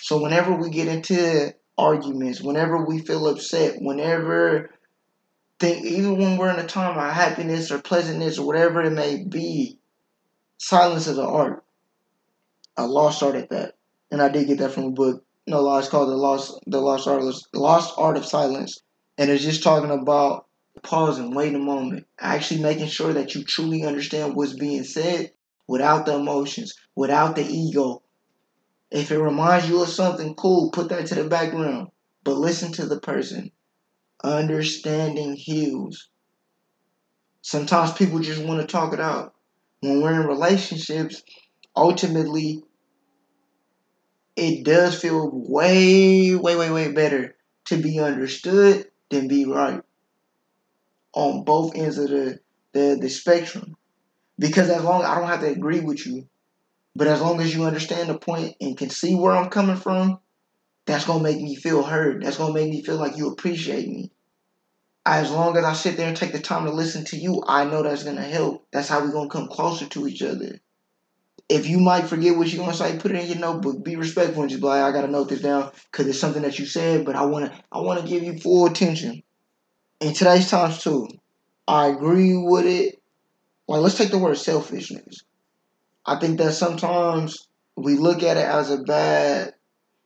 So 0.00 0.20
whenever 0.20 0.54
we 0.54 0.70
get 0.70 0.88
into 0.88 1.54
arguments, 1.76 2.40
whenever 2.40 2.84
we 2.84 3.00
feel 3.00 3.28
upset, 3.28 3.76
whenever 3.80 4.70
think 5.58 5.84
even 5.84 6.18
when 6.18 6.36
we're 6.36 6.52
in 6.52 6.58
a 6.58 6.66
time 6.66 6.98
of 6.98 7.14
happiness 7.14 7.70
or 7.70 7.80
pleasantness 7.80 8.38
or 8.38 8.46
whatever 8.46 8.82
it 8.82 8.90
may 8.90 9.24
be, 9.24 9.78
silence 10.58 11.06
is 11.06 11.18
an 11.18 11.24
art. 11.24 11.64
I 12.76 12.82
lost 12.82 13.22
art 13.22 13.36
at 13.36 13.50
that. 13.50 13.74
And 14.10 14.20
I 14.20 14.28
did 14.28 14.46
get 14.46 14.58
that 14.58 14.72
from 14.72 14.84
a 14.84 14.90
book. 14.90 15.24
no 15.46 15.60
law. 15.60 15.78
It's 15.78 15.88
called 15.88 16.08
the 16.08 16.16
lost 16.16 16.58
the 16.66 16.80
lost 16.80 17.08
art 17.08 17.22
of, 17.22 17.34
lost 17.52 17.94
art 17.96 18.16
of 18.16 18.24
silence, 18.24 18.80
and 19.18 19.30
it's 19.30 19.42
just 19.42 19.62
talking 19.62 19.90
about 19.90 20.46
pausing, 20.82 21.34
waiting 21.34 21.56
a 21.56 21.58
moment, 21.58 22.06
actually 22.18 22.62
making 22.62 22.88
sure 22.88 23.12
that 23.12 23.34
you 23.34 23.44
truly 23.44 23.84
understand 23.84 24.34
what's 24.34 24.52
being 24.52 24.84
said 24.84 25.32
without 25.66 26.06
the 26.06 26.14
emotions, 26.14 26.74
without 26.94 27.36
the 27.36 27.44
ego. 27.44 28.02
If 28.90 29.10
it 29.10 29.18
reminds 29.18 29.68
you 29.68 29.82
of 29.82 29.88
something 29.88 30.34
cool, 30.34 30.70
put 30.70 30.88
that 30.90 31.06
to 31.06 31.14
the 31.16 31.28
background, 31.28 31.88
but 32.22 32.36
listen 32.36 32.72
to 32.72 32.86
the 32.86 33.00
person. 33.00 33.50
Understanding 34.22 35.34
heals. 35.34 36.08
Sometimes 37.42 37.92
people 37.92 38.20
just 38.20 38.42
want 38.42 38.60
to 38.60 38.66
talk 38.66 38.94
it 38.94 39.00
out. 39.00 39.34
When 39.80 40.00
we're 40.00 40.20
in 40.20 40.26
relationships, 40.26 41.22
ultimately, 41.76 42.62
it 44.36 44.64
does 44.64 44.98
feel 45.00 45.30
way, 45.32 46.34
way, 46.34 46.56
way, 46.56 46.70
way 46.70 46.92
better 46.92 47.36
to 47.66 47.76
be 47.76 48.00
understood 48.00 48.86
than 49.10 49.28
be 49.28 49.44
right 49.44 49.82
on 51.14 51.44
both 51.44 51.76
ends 51.76 51.98
of 51.98 52.10
the, 52.10 52.38
the, 52.72 52.98
the 53.00 53.08
spectrum. 53.08 53.76
Because 54.38 54.70
as 54.70 54.82
long 54.82 55.04
I 55.04 55.14
don't 55.18 55.28
have 55.28 55.40
to 55.40 55.48
agree 55.48 55.80
with 55.80 56.06
you, 56.06 56.28
but 56.96 57.06
as 57.08 57.20
long 57.20 57.40
as 57.40 57.54
you 57.54 57.64
understand 57.64 58.08
the 58.08 58.18
point 58.18 58.56
and 58.60 58.76
can 58.76 58.90
see 58.90 59.14
where 59.14 59.32
I'm 59.32 59.50
coming 59.50 59.76
from, 59.76 60.18
that's 60.86 61.06
gonna 61.06 61.22
make 61.22 61.40
me 61.40 61.54
feel 61.56 61.82
heard. 61.82 62.22
That's 62.22 62.38
gonna 62.38 62.54
make 62.54 62.70
me 62.70 62.82
feel 62.82 62.96
like 62.96 63.16
you 63.16 63.28
appreciate 63.30 63.88
me. 63.88 64.10
As 65.06 65.30
long 65.30 65.56
as 65.56 65.64
I 65.64 65.72
sit 65.74 65.96
there 65.96 66.08
and 66.08 66.16
take 66.16 66.32
the 66.32 66.40
time 66.40 66.64
to 66.64 66.72
listen 66.72 67.04
to 67.06 67.16
you, 67.16 67.42
I 67.46 67.64
know 67.64 67.82
that's 67.82 68.04
gonna 68.04 68.22
help. 68.22 68.66
That's 68.72 68.88
how 68.88 69.00
we're 69.00 69.12
gonna 69.12 69.30
come 69.30 69.48
closer 69.48 69.86
to 69.86 70.08
each 70.08 70.22
other. 70.22 70.60
If 71.48 71.68
you 71.68 71.78
might 71.78 72.06
forget 72.06 72.36
what 72.36 72.48
you're 72.52 72.64
gonna 72.64 72.76
say, 72.76 72.98
put 72.98 73.12
it 73.12 73.20
in 73.22 73.28
your 73.28 73.38
notebook. 73.38 73.84
Be 73.84 73.96
respectful 73.96 74.42
and 74.42 74.50
just 74.50 74.62
be 74.62 74.66
like, 74.68 74.82
I 74.82 74.92
gotta 74.92 75.08
note 75.08 75.28
this 75.28 75.42
down 75.42 75.70
because 75.90 76.06
it's 76.06 76.18
something 76.18 76.42
that 76.42 76.58
you 76.58 76.66
said, 76.66 77.04
but 77.04 77.16
I 77.16 77.26
wanna 77.26 77.52
I 77.70 77.80
wanna 77.80 78.02
give 78.02 78.22
you 78.22 78.38
full 78.38 78.66
attention. 78.66 79.22
In 80.00 80.14
today's 80.14 80.50
times 80.50 80.82
too, 80.82 81.08
I 81.68 81.88
agree 81.88 82.36
with 82.36 82.66
it. 82.66 83.02
Like 83.66 83.80
let's 83.80 83.96
take 83.96 84.10
the 84.10 84.18
word 84.18 84.36
selfishness. 84.36 85.24
I 86.06 86.18
think 86.18 86.38
that 86.38 86.52
sometimes 86.52 87.48
we 87.76 87.96
look 87.96 88.22
at 88.22 88.36
it 88.36 88.46
as 88.46 88.70
a 88.70 88.78
bad 88.78 89.54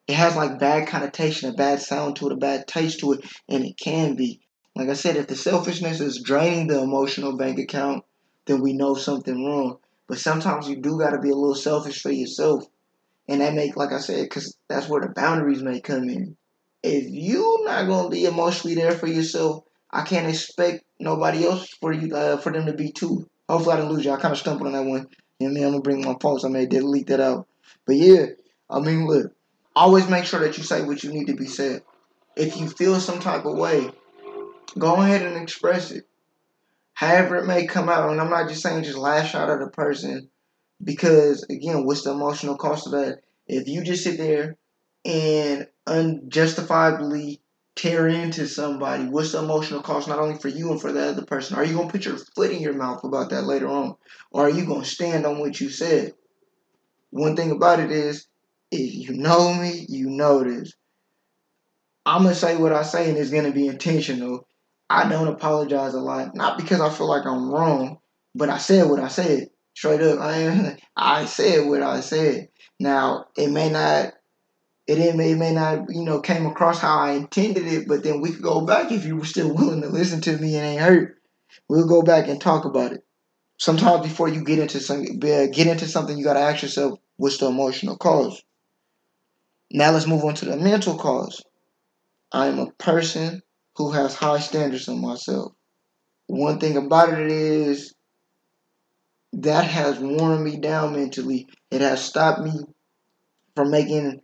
it 0.09 0.15
has 0.15 0.37
like 0.37 0.59
bad 0.59 0.89
connotation, 0.89 1.51
a 1.51 1.53
bad 1.53 1.83
sound 1.83 2.17
to 2.17 2.29
it, 2.29 2.33
a 2.33 2.37
bad 2.37 2.67
taste 2.67 3.01
to 3.01 3.13
it, 3.13 3.25
and 3.47 3.65
it 3.65 3.77
can 3.77 4.17
be. 4.17 4.41
Like 4.75 4.89
I 4.89 4.95
said, 4.95 5.17
if 5.17 5.27
the 5.27 5.37
selfishness 5.37 6.01
is 6.01 6.23
draining 6.23 6.67
the 6.67 6.81
emotional 6.81 7.37
bank 7.37 7.59
account, 7.59 8.05
then 8.47 8.63
we 8.63 8.73
know 8.73 8.95
something 8.95 9.45
wrong. 9.45 9.77
But 10.07 10.19
sometimes 10.19 10.67
you 10.67 10.77
do 10.77 10.99
got 10.99 11.11
to 11.11 11.19
be 11.19 11.29
a 11.29 11.35
little 11.35 11.55
selfish 11.55 12.01
for 12.01 12.11
yourself. 12.11 12.65
And 13.29 13.43
that 13.43 13.53
make, 13.53 13.77
like 13.77 13.93
I 13.93 13.99
said, 13.99 14.23
because 14.23 14.57
that's 14.69 14.89
where 14.89 15.03
the 15.03 15.09
boundaries 15.09 15.63
may 15.63 15.81
come 15.81 16.09
in. 16.09 16.39
If 16.83 17.05
you 17.11 17.61
not 17.65 18.05
to 18.05 18.09
be 18.09 18.25
emotionally 18.25 18.77
there 18.77 18.93
for 18.93 19.09
yourself, 19.09 19.65
I 19.91 20.03
can't 20.03 20.29
expect 20.29 20.85
nobody 20.99 21.45
else 21.45 21.69
for 21.81 21.93
you 21.93 22.17
uh, 22.17 22.39
for 22.39 22.51
them 22.51 22.65
to 22.65 22.73
be 22.73 22.93
too. 22.93 23.29
Hopefully 23.49 23.75
I 23.75 23.77
didn't 23.77 23.93
lose 23.93 24.05
you. 24.05 24.13
I 24.13 24.21
kind 24.21 24.33
of 24.33 24.39
stumbled 24.39 24.67
on 24.67 24.73
that 24.75 24.89
one. 24.89 25.09
You 25.39 25.51
know? 25.51 25.67
I'm 25.67 25.73
to 25.75 25.81
bring 25.81 26.05
my 26.05 26.17
faults. 26.21 26.45
I 26.45 26.49
may 26.49 26.67
delete 26.67 27.07
that 27.09 27.21
out. 27.21 27.47
But 27.87 27.97
yeah, 27.97 28.27
I 28.69 28.81
mean, 28.81 29.07
look, 29.07 29.33
always 29.75 30.09
make 30.09 30.25
sure 30.25 30.41
that 30.41 30.59
you 30.59 30.65
say 30.65 30.83
what 30.83 31.03
you 31.03 31.13
need 31.13 31.27
to 31.27 31.37
be 31.37 31.47
said. 31.47 31.83
If 32.37 32.59
you 32.59 32.69
feel 32.69 33.01
some 33.01 33.21
type 33.21 33.45
of 33.45 33.57
way, 33.57 33.91
go 34.79 34.97
ahead 34.97 35.23
and 35.23 35.37
express 35.37 35.91
it 35.91 36.09
however 36.99 37.37
it 37.37 37.47
may 37.47 37.65
come 37.65 37.89
out. 37.89 38.11
And 38.11 38.21
I'm 38.21 38.29
not 38.29 38.49
just 38.49 38.61
saying 38.61 38.83
just 38.83 38.99
lash 38.99 39.37
out 39.37 39.49
at 39.49 39.63
a 39.63 39.71
person 39.71 40.31
because 40.83 41.47
again, 41.49 41.85
what's 41.85 42.03
the 42.03 42.11
emotional 42.11 42.57
cost 42.57 42.87
of 42.87 42.93
that? 42.93 43.21
If 43.47 43.69
you 43.69 43.85
just 43.85 44.03
sit 44.03 44.19
there 44.19 44.57
and 45.05 45.69
unjustifiably 45.87 47.41
tear 47.79 48.09
into 48.09 48.47
somebody, 48.47 49.05
what's 49.05 49.33
the 49.33 49.39
emotional 49.39 49.83
cost 49.83 50.09
not 50.09 50.19
only 50.19 50.39
for 50.39 50.49
you 50.49 50.71
and 50.71 50.81
for 50.81 50.93
the 50.93 51.09
other 51.11 51.25
person? 51.25 51.57
Are 51.57 51.65
you 51.65 51.77
gonna 51.77 51.91
put 51.91 52.05
your 52.05 52.19
foot 52.37 52.51
in 52.51 52.61
your 52.61 52.75
mouth 52.75 53.05
about 53.05 53.31
that 53.31 53.45
later 53.45 53.69
on? 53.69 53.95
Or 54.31 54.47
are 54.47 54.51
you 54.51 54.67
gonna 54.67 54.85
stand 54.85 55.25
on 55.25 55.39
what 55.39 55.61
you 55.61 55.71
said? 55.71 56.13
One 57.11 57.37
thing 57.37 57.53
about 57.53 57.81
it 57.81 57.91
is 57.91 58.27
if 58.71 58.95
you 58.95 59.17
know 59.17 59.55
me, 59.55 59.87
you 59.89 60.11
know 60.11 60.45
this. 60.45 60.75
I'm 62.05 62.25
gonna 62.25 62.35
say 62.35 62.57
what 62.57 62.73
I 62.73 62.83
say 62.83 63.09
and 63.09 63.17
it's 63.17 63.31
gonna 63.31 63.53
be 63.53 63.69
intentional 63.69 64.47
I 64.91 65.09
don't 65.09 65.29
apologize 65.29 65.95
a 65.95 66.01
lot, 66.01 66.35
not 66.35 66.57
because 66.57 66.81
I 66.81 66.89
feel 66.91 67.09
like 67.09 67.27
I'm 67.27 67.51
wrong, 67.51 67.99
but 68.35 68.49
I 68.49 68.59
said 68.59 68.89
what 68.89 69.01
I 69.01 69.09
said. 69.09 69.49
Straight 69.77 70.01
up, 70.01 70.19
I 70.21 70.77
I 70.97 71.27
said 71.27 71.69
what 71.69 71.83
I 71.83 72.01
said. 72.01 72.49
Now 72.81 73.27
it 73.37 73.51
may 73.51 73.71
not, 73.71 74.15
it 74.89 75.17
may, 75.17 75.35
may 75.35 75.53
not, 75.53 75.91
you 75.91 76.03
know, 76.03 76.21
came 76.21 76.47
across 76.47 76.81
how 76.81 76.99
I 76.99 77.13
intended 77.13 77.67
it, 77.67 77.87
but 77.87 78.03
then 78.03 78.23
we 78.23 78.33
could 78.33 78.43
go 78.43 78.63
back 78.63 78.91
if 78.91 79.05
you 79.05 79.17
were 79.17 79.25
still 79.27 79.55
willing 79.55 79.83
to 79.83 79.89
listen 79.89 80.23
to 80.23 80.39
me 80.39 80.57
and 80.57 80.67
ain't 80.67 80.81
hurt. 80.81 81.19
We'll 81.69 81.87
go 81.87 82.01
back 82.03 82.29
and 82.29 82.41
talk 82.41 82.65
about 82.65 82.93
it. 82.93 83.05
Sometimes 83.59 84.07
before 84.07 84.29
you 84.29 84.45
get 84.45 84.59
into 84.59 84.81
some, 84.81 85.05
get 85.19 85.67
into 85.67 85.87
something, 85.87 86.17
you 86.17 86.25
gotta 86.25 86.41
ask 86.41 86.63
yourself, 86.63 86.99
what's 87.17 87.39
the 87.39 87.47
emotional 87.47 87.99
cause? 87.99 88.43
Now 89.71 89.91
let's 89.91 90.07
move 90.07 90.25
on 90.25 90.35
to 90.37 90.47
the 90.47 90.57
mental 90.57 90.97
cause. 90.97 91.43
I'm 92.33 92.59
a 92.59 92.71
person 92.73 93.43
who 93.77 93.91
has 93.93 94.15
high 94.15 94.39
standards 94.39 94.89
on 94.89 95.03
myself. 95.03 95.53
One 96.29 96.59
thing 96.61 96.77
about 96.77 97.13
it 97.19 97.31
is 97.31 97.95
that 99.35 99.65
has 99.65 99.99
worn 99.99 100.43
me 100.43 100.57
down 100.57 100.95
mentally. 100.95 101.49
It 101.71 101.81
has 101.83 102.03
stopped 102.03 102.43
me 102.43 102.53
from 103.55 103.71
making 103.71 104.21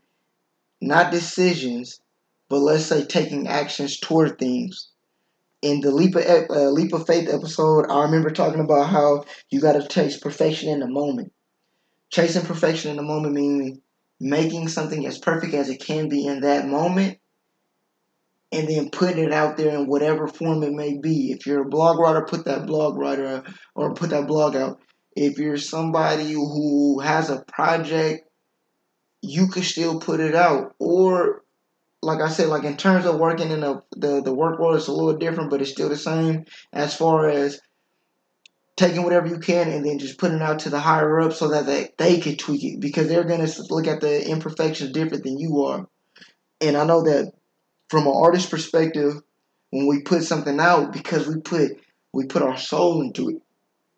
not 0.86 1.10
decisions, 1.10 2.00
but 2.48 2.58
let's 2.58 2.86
say 2.86 3.04
taking 3.04 3.48
actions 3.48 3.98
toward 3.98 4.38
things. 4.38 4.90
In 5.62 5.80
the 5.80 5.90
leap 5.90 6.14
of 6.14 6.24
uh, 6.50 6.70
leap 6.70 6.92
of 6.92 7.06
faith 7.06 7.28
episode, 7.32 7.86
I 7.90 8.02
remember 8.02 8.30
talking 8.30 8.60
about 8.60 8.90
how 8.90 9.24
you 9.50 9.60
got 9.60 9.72
to 9.72 9.88
chase 9.88 10.18
perfection 10.18 10.68
in 10.68 10.80
the 10.80 10.88
moment. 10.88 11.32
Chasing 12.10 12.44
perfection 12.44 12.90
in 12.90 12.96
the 12.98 13.02
moment 13.02 13.34
meaning 13.34 13.80
making 14.20 14.68
something 14.68 15.06
as 15.06 15.18
perfect 15.18 15.54
as 15.54 15.68
it 15.68 15.80
can 15.80 16.08
be 16.08 16.26
in 16.26 16.40
that 16.40 16.66
moment 16.66 17.18
and 18.52 18.68
then 18.68 18.90
putting 18.90 19.24
it 19.24 19.32
out 19.32 19.56
there 19.56 19.74
in 19.74 19.86
whatever 19.86 20.28
form 20.28 20.62
it 20.62 20.72
may 20.72 20.96
be. 20.98 21.32
If 21.32 21.46
you're 21.46 21.62
a 21.62 21.68
blog 21.68 21.98
writer, 21.98 22.22
put 22.22 22.44
that 22.44 22.66
blog 22.66 22.96
writer 22.96 23.42
or 23.74 23.94
put 23.94 24.10
that 24.10 24.26
blog 24.26 24.54
out. 24.54 24.78
If 25.16 25.38
you're 25.38 25.58
somebody 25.58 26.32
who 26.32 27.00
has 27.00 27.30
a 27.30 27.42
project, 27.42 28.23
you 29.24 29.48
could 29.48 29.64
still 29.64 29.98
put 29.98 30.20
it 30.20 30.34
out. 30.34 30.74
Or 30.78 31.42
like 32.02 32.20
I 32.20 32.28
said, 32.28 32.48
like 32.48 32.64
in 32.64 32.76
terms 32.76 33.06
of 33.06 33.18
working 33.18 33.50
in 33.50 33.60
the, 33.60 33.82
the, 33.96 34.22
the 34.22 34.34
work 34.34 34.58
world, 34.58 34.76
it's 34.76 34.88
a 34.88 34.92
little 34.92 35.16
different, 35.16 35.50
but 35.50 35.62
it's 35.62 35.70
still 35.70 35.88
the 35.88 35.96
same 35.96 36.44
as 36.72 36.94
far 36.94 37.28
as 37.28 37.60
taking 38.76 39.02
whatever 39.02 39.26
you 39.26 39.38
can 39.38 39.70
and 39.70 39.86
then 39.86 39.98
just 39.98 40.18
putting 40.18 40.38
it 40.38 40.42
out 40.42 40.60
to 40.60 40.70
the 40.70 40.80
higher 40.80 41.20
up 41.20 41.32
so 41.32 41.48
that 41.48 41.66
they, 41.66 41.90
they 41.96 42.20
could 42.20 42.38
tweak 42.38 42.64
it 42.64 42.80
because 42.80 43.08
they're 43.08 43.24
going 43.24 43.44
to 43.44 43.62
look 43.70 43.86
at 43.86 44.00
the 44.00 44.28
imperfections 44.28 44.90
different 44.90 45.24
than 45.24 45.38
you 45.38 45.64
are. 45.64 45.88
And 46.60 46.76
I 46.76 46.84
know 46.84 47.02
that 47.02 47.32
from 47.88 48.06
an 48.06 48.14
artist 48.14 48.50
perspective, 48.50 49.14
when 49.70 49.86
we 49.86 50.02
put 50.02 50.22
something 50.22 50.58
out, 50.60 50.92
because 50.92 51.26
we 51.26 51.40
put 51.40 51.72
we 52.12 52.26
put 52.26 52.42
our 52.42 52.56
soul 52.56 53.02
into 53.02 53.28
it, 53.28 53.42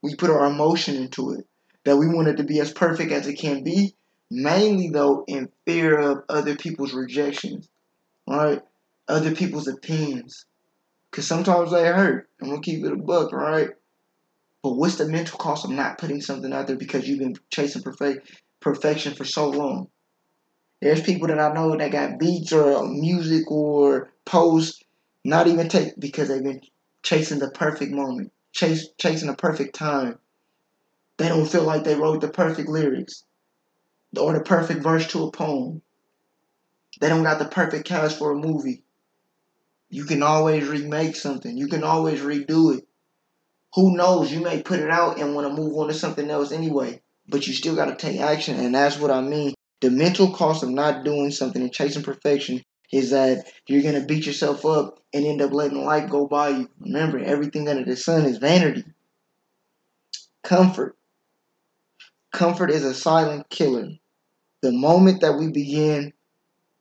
we 0.03 0.15
put 0.15 0.31
our 0.31 0.47
emotion 0.47 0.97
into 0.97 1.33
it, 1.33 1.47
that 1.85 1.97
we 1.97 2.07
want 2.07 2.29
it 2.29 2.37
to 2.39 2.45
be 2.45 2.61
as 2.61 2.73
perfect 2.73 3.13
as 3.13 3.27
it 3.27 3.35
can 3.35 3.63
be. 3.63 3.95
Mainly 4.31 4.89
though, 4.91 5.25
in 5.29 5.51
fear 5.65 5.99
of 5.99 6.25
other 6.29 6.57
people's 6.57 6.93
rejections, 6.93 7.69
right? 8.29 8.61
Other 9.09 9.35
people's 9.35 9.69
opinions, 9.69 10.47
because 11.11 11.27
sometimes 11.27 11.71
they 11.71 11.87
hurt. 11.87 12.29
I'm 12.43 12.49
gonna 12.49 12.61
keep 12.61 12.85
it 12.85 12.93
a 12.93 12.97
buck, 12.97 13.33
right? 13.33 13.71
But 14.63 14.75
what's 14.75 14.97
the 14.97 15.07
mental 15.07 15.39
cost 15.39 15.65
of 15.65 15.71
not 15.71 15.99
putting 15.99 16.21
something 16.21 16.53
out 16.53 16.67
there 16.67 16.77
because 16.77 17.07
you've 17.09 17.21
been 17.21 17.37
chasing 17.51 17.83
perfect 17.83 18.43
perfection 18.59 19.15
for 19.15 19.25
so 19.25 19.49
long? 19.49 19.91
There's 20.83 21.03
people 21.03 21.29
that 21.29 21.39
I 21.39 21.53
know 21.55 21.77
that 21.77 21.93
got 21.93 22.19
beats 22.19 22.53
or 22.53 22.87
music 22.89 23.49
or 23.49 24.11
posts 24.25 24.83
not 25.25 25.47
even 25.47 25.69
take 25.69 25.99
because 26.01 26.29
they've 26.29 26.43
been 26.43 26.63
chasing 27.05 27.39
the 27.39 27.51
perfect 27.51 27.93
moment, 27.93 28.33
chase, 28.53 28.89
chasing 28.99 29.29
the 29.29 29.37
perfect 29.37 29.77
time. 29.77 30.19
They 31.17 31.29
don't 31.29 31.47
feel 31.47 31.63
like 31.63 31.85
they 31.85 31.95
wrote 31.95 32.21
the 32.21 32.29
perfect 32.29 32.69
lyrics 32.69 33.23
or 34.19 34.33
the 34.33 34.41
perfect 34.41 34.83
verse 34.83 35.07
to 35.09 35.25
a 35.25 35.31
poem. 35.31 35.83
They 37.01 37.09
don't 37.09 37.23
got 37.23 37.39
the 37.39 37.45
perfect 37.45 37.87
cast 37.87 38.19
for 38.19 38.33
a 38.33 38.37
movie. 38.37 38.83
You 39.91 40.05
can 40.05 40.23
always 40.23 40.67
remake 40.67 41.17
something. 41.17 41.57
You 41.57 41.69
can 41.69 41.85
always 41.85 42.21
redo 42.21 42.77
it. 42.77 42.87
Who 43.75 43.97
knows? 43.97 44.33
You 44.33 44.41
may 44.41 44.63
put 44.63 44.81
it 44.81 44.91
out 44.91 45.19
and 45.19 45.35
want 45.35 45.47
to 45.49 45.63
move 45.63 45.77
on 45.77 45.89
to 45.89 45.95
something 45.95 46.31
else 46.31 46.51
anyway. 46.53 47.03
But 47.29 47.47
you 47.47 47.53
still 47.53 47.77
got 47.77 47.87
to 47.87 47.97
take 47.97 48.21
action. 48.21 48.59
And 48.59 48.75
that's 48.75 48.99
what 48.99 49.11
I 49.11 49.21
mean 49.21 49.55
the 49.81 49.91
mental 49.91 50.33
cost 50.33 50.63
of 50.63 50.71
not 50.71 51.05
doing 51.05 51.31
something 51.31 51.61
and 51.61 51.73
chasing 51.73 52.03
perfection 52.03 52.63
is 52.93 53.11
that 53.11 53.47
you're 53.67 53.83
going 53.83 54.01
to 54.01 54.07
beat 54.07 54.27
yourself 54.27 54.65
up 54.65 55.01
and 55.13 55.27
end 55.27 55.43
up 55.43 55.53
letting 55.53 55.85
life 55.85 56.09
go 56.09 56.27
by 56.27 56.51
you. 56.51 56.71
Remember, 56.81 57.19
everything 57.19 57.69
under 57.69 57.85
the 57.85 57.97
sun 57.97 58.25
is 58.25 58.39
vanity. 58.39 58.85
Comfort. 60.43 60.97
Comfort 62.33 62.71
is 62.71 62.85
a 62.85 62.95
silent 62.95 63.49
killer. 63.51 63.89
The 64.67 64.73
moment 64.73 65.21
that 65.21 65.39
we 65.39 65.53
begin 65.53 66.13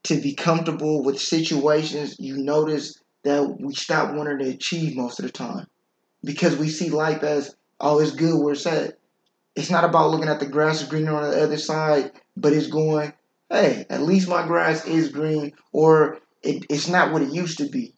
to 0.05 0.19
be 0.19 0.33
comfortable 0.33 1.03
with 1.03 1.21
situations, 1.21 2.15
you 2.17 2.35
notice 2.35 2.99
that 3.23 3.57
we 3.59 3.75
stop 3.75 4.15
wanting 4.15 4.39
to 4.39 4.49
achieve 4.49 4.97
most 4.97 5.19
of 5.19 5.25
the 5.27 5.31
time 5.31 5.67
because 6.23 6.57
we 6.57 6.67
see 6.67 6.89
life 6.89 7.21
as 7.21 7.55
oh, 7.79 7.99
it's 7.99 8.09
good 8.09 8.41
where 8.41 8.53
it's 8.53 8.65
at. 8.65 8.97
It's 9.55 9.69
not 9.69 9.83
about 9.83 10.09
looking 10.09 10.29
at 10.29 10.39
the 10.39 10.47
grass 10.47 10.81
is 10.81 10.87
greener 10.87 11.15
on 11.15 11.29
the 11.29 11.43
other 11.43 11.57
side, 11.57 12.11
but 12.35 12.53
it's 12.53 12.65
going, 12.65 13.13
hey, 13.51 13.85
at 13.91 14.01
least 14.01 14.27
my 14.27 14.47
grass 14.47 14.83
is 14.87 15.09
green, 15.09 15.53
or 15.71 16.17
it, 16.41 16.65
it's 16.71 16.87
not 16.87 17.13
what 17.13 17.21
it 17.21 17.33
used 17.33 17.59
to 17.59 17.69
be. 17.69 17.93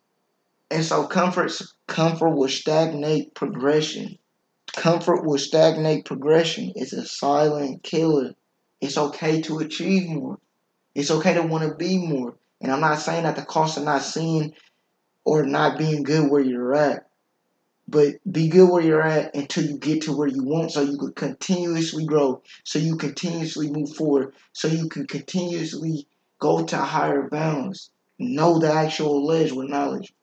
And 0.70 0.84
so 0.84 1.08
comfort 1.08 1.54
comfort 1.88 2.32
will 2.32 2.50
stagnate 2.50 3.36
progression. 3.36 4.18
Comfort 4.76 5.24
will 5.24 5.40
stagnate 5.40 6.04
progression. 6.04 6.74
It's 6.76 6.92
a 6.92 7.06
silent 7.06 7.84
killer. 7.84 8.34
It's 8.82 8.98
okay 8.98 9.42
to 9.44 9.60
achieve 9.60 10.10
more. 10.10 10.38
It's 10.94 11.12
okay 11.12 11.34
to 11.34 11.44
want 11.44 11.70
to 11.70 11.76
be 11.76 11.98
more. 11.98 12.36
And 12.62 12.72
I'm 12.72 12.82
not 12.82 13.00
saying 13.00 13.26
at 13.26 13.36
the 13.36 13.44
cost 13.44 13.78
of 13.78 13.84
not 13.84 14.02
seeing 14.02 14.54
or 15.26 15.46
not 15.46 15.78
being 15.78 16.04
good 16.04 16.30
where 16.30 16.42
you're 16.42 16.76
at. 16.76 17.08
But 17.88 18.16
be 18.30 18.50
good 18.50 18.70
where 18.70 18.84
you're 18.84 19.02
at 19.02 19.36
until 19.36 19.66
you 19.66 19.78
get 19.78 20.02
to 20.04 20.16
where 20.16 20.28
you 20.28 20.44
want 20.44 20.72
so 20.72 20.82
you 20.82 20.98
can 20.98 21.14
continuously 21.14 22.06
grow, 22.06 22.42
so 22.64 22.80
you 22.80 22.98
continuously 22.98 23.72
move 23.72 23.96
forward, 23.96 24.34
so 24.52 24.68
you 24.68 24.90
can 24.90 25.08
continuously 25.08 26.08
go 26.40 26.66
to 26.66 26.78
higher 26.78 27.30
bounds. 27.30 27.90
Know 28.20 28.60
the 28.60 28.72
actual 28.72 29.26
ledge 29.26 29.52
with 29.52 29.70
knowledge. 29.70 30.14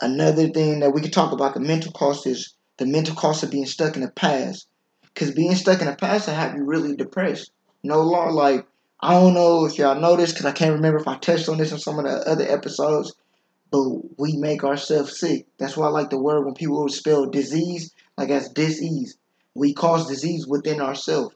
Another 0.00 0.48
thing 0.48 0.80
that 0.80 0.92
we 0.92 1.00
can 1.00 1.10
talk 1.10 1.32
about 1.32 1.54
the 1.54 1.60
mental 1.60 1.92
cost 1.92 2.26
is 2.26 2.54
the 2.76 2.86
mental 2.86 3.14
cost 3.14 3.42
of 3.42 3.50
being 3.50 3.66
stuck 3.66 3.96
in 3.96 4.02
the 4.02 4.10
past. 4.10 4.68
Because 5.02 5.30
being 5.30 5.54
stuck 5.54 5.80
in 5.80 5.86
the 5.86 5.96
past 5.96 6.26
will 6.26 6.34
have 6.34 6.54
you 6.54 6.64
really 6.64 6.96
depressed. 6.96 7.50
No 7.84 8.00
law, 8.00 8.30
like, 8.30 8.66
I 9.00 9.12
don't 9.12 9.34
know 9.34 9.66
if 9.66 9.76
y'all 9.76 10.00
know 10.00 10.16
this 10.16 10.32
because 10.32 10.46
I 10.46 10.52
can't 10.52 10.72
remember 10.72 10.98
if 10.98 11.06
I 11.06 11.18
touched 11.18 11.50
on 11.50 11.58
this 11.58 11.70
in 11.70 11.78
some 11.78 11.98
of 11.98 12.06
the 12.06 12.26
other 12.26 12.44
episodes, 12.48 13.12
but 13.70 13.84
we 14.18 14.38
make 14.38 14.64
ourselves 14.64 15.20
sick. 15.20 15.46
That's 15.58 15.76
why 15.76 15.88
I 15.88 15.90
like 15.90 16.08
the 16.08 16.18
word 16.18 16.46
when 16.46 16.54
people 16.54 16.88
spell 16.88 17.26
disease, 17.26 17.92
like 18.16 18.30
as 18.30 18.48
disease. 18.48 19.18
We 19.54 19.74
cause 19.74 20.08
disease 20.08 20.46
within 20.46 20.80
ourselves. 20.80 21.34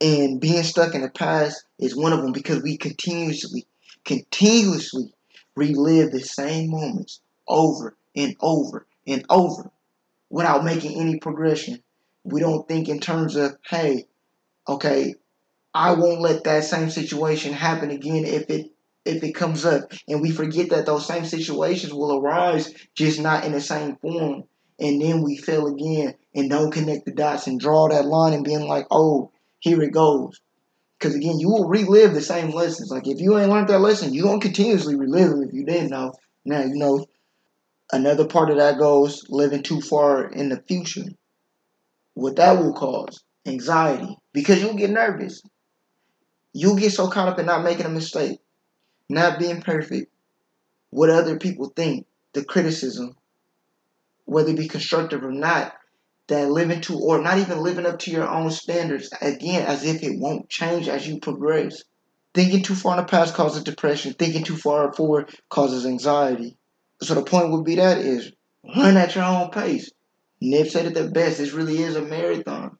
And 0.00 0.40
being 0.40 0.62
stuck 0.62 0.94
in 0.94 1.02
the 1.02 1.10
past 1.10 1.64
is 1.80 1.96
one 1.96 2.12
of 2.12 2.22
them 2.22 2.30
because 2.30 2.62
we 2.62 2.76
continuously, 2.76 3.66
continuously 4.04 5.12
relive 5.56 6.12
the 6.12 6.20
same 6.20 6.70
moments 6.70 7.20
over 7.48 7.96
and 8.14 8.36
over 8.40 8.86
and 9.04 9.24
over 9.28 9.72
without 10.30 10.64
making 10.64 11.00
any 11.00 11.18
progression. 11.18 11.82
We 12.22 12.40
don't 12.40 12.68
think 12.68 12.88
in 12.88 13.00
terms 13.00 13.34
of, 13.34 13.56
hey, 13.68 14.04
okay, 14.68 15.16
I 15.78 15.92
won't 15.92 16.20
let 16.20 16.42
that 16.42 16.64
same 16.64 16.90
situation 16.90 17.52
happen 17.52 17.90
again 17.90 18.24
if 18.24 18.50
it 18.50 18.66
if 19.04 19.22
it 19.22 19.32
comes 19.32 19.64
up. 19.64 19.92
And 20.08 20.20
we 20.20 20.32
forget 20.32 20.70
that 20.70 20.86
those 20.86 21.06
same 21.06 21.24
situations 21.24 21.94
will 21.94 22.18
arise, 22.18 22.74
just 22.96 23.20
not 23.20 23.44
in 23.44 23.52
the 23.52 23.60
same 23.60 23.94
form. 23.96 24.42
And 24.80 25.00
then 25.00 25.22
we 25.22 25.36
fail 25.36 25.68
again 25.68 26.14
and 26.34 26.50
don't 26.50 26.72
connect 26.72 27.04
the 27.04 27.12
dots 27.12 27.46
and 27.46 27.60
draw 27.60 27.88
that 27.88 28.06
line 28.06 28.32
and 28.32 28.44
being 28.44 28.66
like, 28.66 28.86
oh, 28.90 29.30
here 29.60 29.80
it 29.82 29.92
goes. 29.92 30.40
Because 30.98 31.14
again, 31.14 31.38
you 31.38 31.48
will 31.48 31.68
relive 31.68 32.12
the 32.12 32.22
same 32.22 32.50
lessons. 32.50 32.90
Like 32.90 33.06
if 33.06 33.20
you 33.20 33.38
ain't 33.38 33.50
learned 33.50 33.68
that 33.68 33.78
lesson, 33.80 34.12
you're 34.12 34.26
gonna 34.26 34.40
continuously 34.40 34.96
relive 34.96 35.30
them 35.30 35.44
if 35.44 35.52
you 35.52 35.64
didn't 35.64 35.90
know. 35.90 36.12
Now 36.44 36.64
you 36.64 36.74
know 36.74 37.06
Another 37.90 38.26
part 38.26 38.50
of 38.50 38.58
that 38.58 38.78
goes 38.78 39.22
living 39.30 39.62
too 39.62 39.80
far 39.80 40.26
in 40.28 40.50
the 40.50 40.62
future. 40.68 41.04
What 42.12 42.36
that 42.36 42.58
will 42.58 42.74
cause 42.74 43.22
anxiety 43.46 44.14
because 44.34 44.60
you'll 44.60 44.74
get 44.74 44.90
nervous. 44.90 45.40
You'll 46.52 46.76
get 46.76 46.92
so 46.92 47.08
caught 47.08 47.28
up 47.28 47.38
in 47.38 47.46
not 47.46 47.64
making 47.64 47.86
a 47.86 47.90
mistake, 47.90 48.40
not 49.08 49.38
being 49.38 49.62
perfect, 49.62 50.10
what 50.90 51.10
other 51.10 51.38
people 51.38 51.72
think, 51.74 52.06
the 52.32 52.44
criticism, 52.44 53.16
whether 54.24 54.50
it 54.50 54.56
be 54.56 54.68
constructive 54.68 55.24
or 55.24 55.32
not, 55.32 55.74
that 56.28 56.50
living 56.50 56.80
to 56.82 56.98
or 56.98 57.20
not 57.20 57.38
even 57.38 57.62
living 57.62 57.86
up 57.86 57.98
to 58.00 58.10
your 58.10 58.28
own 58.28 58.50
standards, 58.50 59.10
again, 59.20 59.66
as 59.66 59.84
if 59.84 60.02
it 60.02 60.18
won't 60.18 60.48
change 60.48 60.88
as 60.88 61.06
you 61.06 61.18
progress. 61.20 61.82
Thinking 62.34 62.62
too 62.62 62.74
far 62.74 62.98
in 62.98 62.98
the 62.98 63.08
past 63.08 63.34
causes 63.34 63.64
depression. 63.64 64.12
Thinking 64.12 64.44
too 64.44 64.56
far 64.56 64.92
forward 64.92 65.34
causes 65.48 65.86
anxiety. 65.86 66.56
So 67.02 67.14
the 67.14 67.22
point 67.22 67.50
would 67.50 67.64
be 67.64 67.76
that 67.76 67.98
is 67.98 68.32
run 68.76 68.96
at 68.96 69.14
your 69.14 69.24
own 69.24 69.50
pace. 69.50 69.90
Nip 70.40 70.68
said 70.68 70.86
it 70.86 70.94
the 70.94 71.08
best. 71.10 71.38
This 71.38 71.52
really 71.52 71.78
is 71.78 71.96
a 71.96 72.02
marathon. 72.02 72.77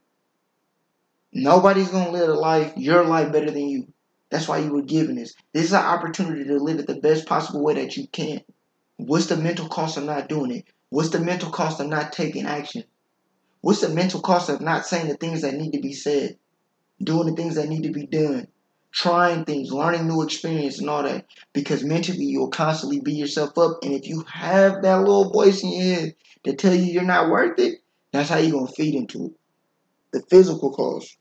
Nobody's 1.32 1.88
gonna 1.88 2.10
live 2.10 2.28
a 2.28 2.34
life, 2.34 2.72
your 2.76 3.04
life 3.04 3.32
better 3.32 3.50
than 3.50 3.68
you. 3.68 3.92
That's 4.30 4.48
why 4.48 4.58
you 4.58 4.72
were 4.72 4.82
given 4.82 5.16
this. 5.16 5.34
This 5.52 5.66
is 5.66 5.72
an 5.72 5.84
opportunity 5.84 6.44
to 6.44 6.58
live 6.58 6.78
it 6.78 6.86
the 6.86 7.00
best 7.00 7.26
possible 7.26 7.62
way 7.62 7.74
that 7.74 7.96
you 7.96 8.06
can. 8.08 8.40
What's 8.96 9.26
the 9.26 9.36
mental 9.36 9.68
cost 9.68 9.96
of 9.96 10.04
not 10.04 10.28
doing 10.28 10.50
it? 10.50 10.64
What's 10.90 11.10
the 11.10 11.20
mental 11.20 11.50
cost 11.50 11.80
of 11.80 11.86
not 11.86 12.12
taking 12.12 12.46
action? 12.46 12.84
What's 13.60 13.80
the 13.80 13.88
mental 13.88 14.20
cost 14.20 14.48
of 14.48 14.60
not 14.60 14.86
saying 14.86 15.08
the 15.08 15.16
things 15.16 15.42
that 15.42 15.54
need 15.54 15.72
to 15.72 15.80
be 15.80 15.92
said? 15.92 16.38
Doing 17.02 17.28
the 17.28 17.34
things 17.40 17.54
that 17.56 17.68
need 17.68 17.82
to 17.82 17.92
be 17.92 18.06
done? 18.06 18.48
trying 18.90 19.44
things, 19.44 19.70
learning 19.70 20.08
new 20.08 20.22
experience 20.22 20.78
and 20.78 20.88
all 20.88 21.02
that. 21.02 21.26
Because 21.52 21.84
mentally 21.84 22.24
you'll 22.24 22.48
constantly 22.48 23.00
beat 23.00 23.16
yourself 23.16 23.56
up. 23.58 23.78
And 23.82 23.92
if 23.92 24.06
you 24.06 24.24
have 24.26 24.82
that 24.82 25.00
little 25.00 25.30
voice 25.30 25.62
in 25.62 25.72
your 25.72 25.82
head 25.82 26.14
that 26.44 26.58
tell 26.58 26.74
you 26.74 26.84
you're 26.84 27.02
not 27.02 27.30
worth 27.30 27.58
it, 27.58 27.80
that's 28.12 28.30
how 28.30 28.38
you're 28.38 28.58
gonna 28.58 28.72
feed 28.72 28.94
into 28.94 29.26
it. 29.26 29.32
The 30.12 30.22
physical 30.30 30.72
cost. 30.72 31.17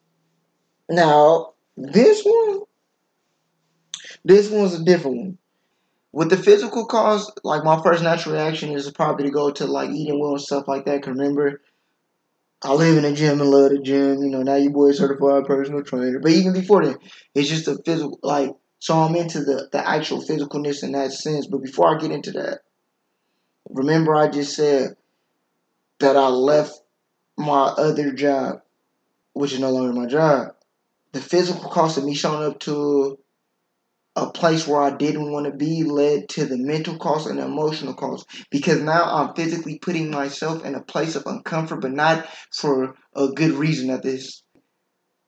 Now, 0.90 1.54
this 1.76 2.24
one, 2.24 2.62
this 4.24 4.50
one's 4.50 4.74
a 4.74 4.84
different 4.84 5.18
one. 5.18 5.38
With 6.14 6.30
the 6.30 6.38
physical 6.38 6.86
cause, 6.86 7.32
like 7.44 7.64
my 7.64 7.82
first 7.84 8.02
natural 8.02 8.36
reaction 8.36 8.72
is 8.72 8.90
probably 8.92 9.26
to 9.26 9.32
go 9.32 9.52
to 9.52 9.66
like 9.66 9.90
eating 9.92 10.20
well 10.20 10.32
and 10.32 10.42
stuff 10.42 10.68
like 10.68 10.86
that. 10.86 11.04
Cause 11.04 11.16
remember, 11.16 11.62
I 12.64 12.74
live 12.74 12.98
in 12.98 13.06
a 13.06 13.14
gym 13.14 13.40
and 13.40 13.50
love 13.52 13.70
the 13.72 13.80
gym. 13.80 14.24
You 14.24 14.30
know, 14.30 14.42
now 14.42 14.56
you 14.56 14.72
boy 14.72 14.92
certified 14.92 15.46
personal 15.46 15.84
trainer. 15.84 16.20
But 16.20 16.32
even 16.32 16.54
before 16.54 16.86
that, 16.86 16.98
it's 17.36 17.50
just 17.50 17.68
a 17.68 17.78
physical 17.86 18.20
like 18.24 18.56
so 18.80 18.96
I'm 18.96 19.16
into 19.16 19.44
the, 19.44 19.70
the 19.72 19.88
actual 19.88 20.22
physicalness 20.22 20.84
in 20.84 20.94
that 20.94 21.12
sense. 21.12 21.48
But 21.48 21.64
before 21.64 21.96
I 21.96 22.00
get 22.00 22.12
into 22.12 22.32
that, 22.32 22.62
remember 23.70 24.16
I 24.16 24.28
just 24.28 24.56
said 24.56 24.96
that 26.00 26.16
I 26.16 26.28
left 26.28 26.80
my 27.38 27.66
other 27.78 28.12
job, 28.12 28.62
which 29.34 29.54
is 29.54 29.60
no 29.60 29.72
longer 29.72 29.94
my 29.94 30.08
job. 30.08 30.57
The 31.18 31.24
physical 31.24 31.72
cost 31.72 31.98
of 31.98 32.04
me 32.04 32.14
showing 32.14 32.44
up 32.44 32.60
to 32.60 33.18
a 34.16 34.30
place 34.30 34.68
where 34.68 34.82
I 34.82 34.96
didn't 34.96 35.32
want 35.32 35.48
to 35.48 35.52
be 35.52 35.84
led 35.84 36.30
to 36.30 36.46
the 36.46 36.60
mental 36.60 36.96
cost 37.00 37.28
and 37.28 37.40
the 37.40 37.46
emotional 37.46 37.96
cost 37.96 38.28
because 38.52 38.84
now 38.84 39.04
I'm 39.04 39.34
physically 39.34 39.80
putting 39.80 40.12
myself 40.12 40.64
in 40.64 40.76
a 40.76 40.84
place 40.84 41.16
of 41.16 41.24
uncomfort, 41.24 41.82
but 41.82 41.92
not 41.92 42.28
for 42.54 42.94
a 43.16 43.30
good 43.30 43.54
reason 43.54 43.90
at 43.90 44.04
this. 44.04 44.44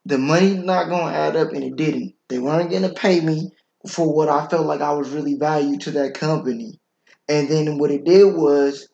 The 0.05 0.19
money 0.19 0.53
not 0.53 0.89
going 0.89 1.11
to 1.11 1.19
add 1.19 1.35
up 1.35 1.53
and 1.53 1.63
it 1.63 1.75
didn't. 1.75 2.13
They 2.27 2.37
weren't 2.37 2.69
going 2.69 2.83
to 2.83 2.93
pay 2.93 3.19
me 3.19 3.49
for 3.87 4.13
what 4.13 4.29
I 4.29 4.45
felt 4.45 4.67
like 4.67 4.81
I 4.81 4.93
was 4.93 5.09
really 5.09 5.37
valued 5.39 5.81
to 5.81 5.91
that 5.93 6.13
company. 6.13 6.79
And 7.27 7.49
then 7.49 7.79
what 7.79 7.89
it 7.89 8.03
did 8.03 8.35
was 8.35 8.87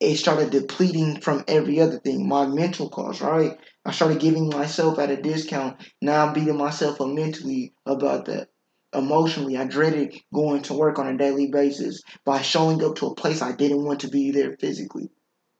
it 0.00 0.16
started 0.16 0.50
depleting 0.50 1.20
from 1.20 1.44
every 1.48 1.80
other 1.80 1.98
thing. 1.98 2.28
My 2.28 2.46
mental 2.46 2.88
cost, 2.88 3.20
right? 3.20 3.56
I 3.84 3.92
started 3.92 4.20
giving 4.20 4.48
myself 4.48 4.98
at 4.98 5.10
a 5.10 5.20
discount. 5.20 5.80
Now 6.02 6.26
I'm 6.26 6.34
beating 6.34 6.56
myself 6.56 7.00
up 7.00 7.08
mentally 7.08 7.74
about 7.86 8.26
that 8.26 8.48
emotionally. 8.94 9.56
I 9.56 9.64
dreaded 9.64 10.14
going 10.32 10.62
to 10.62 10.74
work 10.74 10.98
on 10.98 11.08
a 11.08 11.18
daily 11.18 11.48
basis 11.48 12.02
by 12.24 12.42
showing 12.42 12.82
up 12.84 12.96
to 12.96 13.06
a 13.06 13.14
place 13.14 13.42
I 13.42 13.52
didn't 13.52 13.84
want 13.84 14.00
to 14.00 14.08
be 14.08 14.30
there 14.30 14.56
physically. 14.58 15.10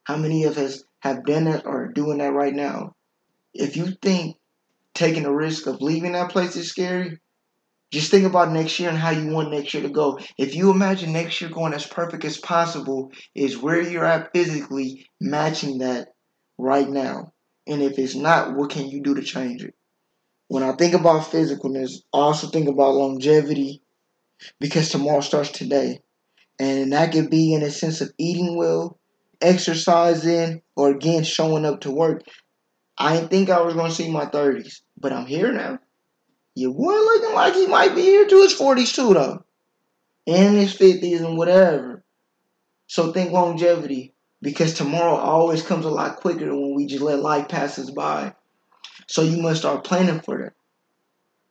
How 0.05 0.17
many 0.17 0.45
of 0.45 0.59
us 0.59 0.85
have 1.01 1.25
done 1.25 1.45
that 1.45 1.67
or 1.67 1.89
doing 1.89 2.19
that 2.19 2.33
right 2.33 2.55
now? 2.55 2.95
If 3.53 3.77
you 3.77 3.89
think 4.03 4.37
taking 4.95 5.25
the 5.25 5.33
risk 5.33 5.67
of 5.67 5.81
leaving 5.81 6.13
that 6.13 6.31
place 6.31 6.57
is 6.57 6.69
scary, 6.69 7.19
just 7.95 8.11
think 8.11 8.27
about 8.27 8.53
next 8.53 8.79
year 8.79 8.91
and 8.91 8.99
how 8.99 9.11
you 9.11 9.29
want 9.29 9.53
next 9.53 9.73
year 9.73 9.83
to 9.83 9.89
go. 9.89 10.19
If 10.37 10.55
you 10.55 10.71
imagine 10.71 11.13
next 11.13 11.41
year 11.41 11.51
going 11.51 11.73
as 11.73 11.87
perfect 11.87 12.25
as 12.25 12.39
possible, 12.39 13.13
is 13.35 13.57
where 13.57 13.81
you're 13.81 14.05
at 14.05 14.33
physically 14.35 15.07
matching 15.21 15.79
that 15.79 16.09
right 16.59 16.89
now. 16.89 17.33
And 17.67 17.83
if 17.83 17.99
it's 17.99 18.15
not, 18.15 18.57
what 18.57 18.71
can 18.71 18.89
you 18.89 19.01
do 19.03 19.15
to 19.15 19.23
change 19.23 19.63
it? 19.63 19.75
When 20.49 20.63
I 20.63 20.73
think 20.73 20.95
about 20.95 21.31
physicalness, 21.31 21.93
I 22.13 22.19
also 22.19 22.49
think 22.49 22.69
about 22.69 22.95
longevity 22.95 23.81
because 24.61 24.91
tomorrow 24.91 25.21
starts 25.21 25.51
today. 25.51 26.01
And 26.59 26.93
that 26.93 27.13
could 27.13 27.31
be 27.31 27.55
in 27.55 27.63
a 27.63 27.71
sense 27.71 28.01
of 28.01 28.13
eating 28.19 28.57
well, 28.57 28.99
exercising, 29.41 30.63
or 30.77 30.91
again 30.91 31.25
showing 31.25 31.65
up 31.65 31.81
to 31.83 31.91
work. 31.91 32.23
I 32.99 33.17
didn't 33.17 33.31
think 33.31 33.51
I 33.51 33.61
was 33.63 33.75
gonna 33.75 33.91
see 33.93 34.11
my 34.11 34.27
30s, 34.27 34.83
but 34.99 35.13
I'm 35.13 35.27
here 35.27 35.53
now. 35.53 35.79
Your 36.57 36.73
boy 36.75 36.93
looking 36.95 37.35
like 37.35 37.55
he 37.55 37.67
might 37.67 37.95
be 37.95 38.03
here 38.03 38.27
to 38.27 38.43
his 38.43 38.55
40s 38.59 38.95
too 38.95 39.15
though. 39.15 39.45
And 40.27 40.57
his 40.57 40.77
50s 40.77 41.25
and 41.25 41.39
whatever. 41.39 42.05
So 42.89 43.13
think 43.13 43.33
longevity. 43.33 44.15
Because 44.43 44.75
tomorrow 44.75 45.17
always 45.17 45.63
comes 45.63 45.87
a 45.87 45.91
lot 45.91 46.17
quicker 46.17 46.47
than 46.47 46.61
when 46.61 46.75
we 46.75 46.87
just 46.87 47.03
let 47.03 47.21
life 47.21 47.49
pass 47.49 47.79
us 47.79 47.91
by. 47.91 48.35
So 49.09 49.23
you 49.23 49.43
must 49.43 49.61
start 49.61 49.85
planning 49.85 50.21
for 50.21 50.39
that. 50.39 50.53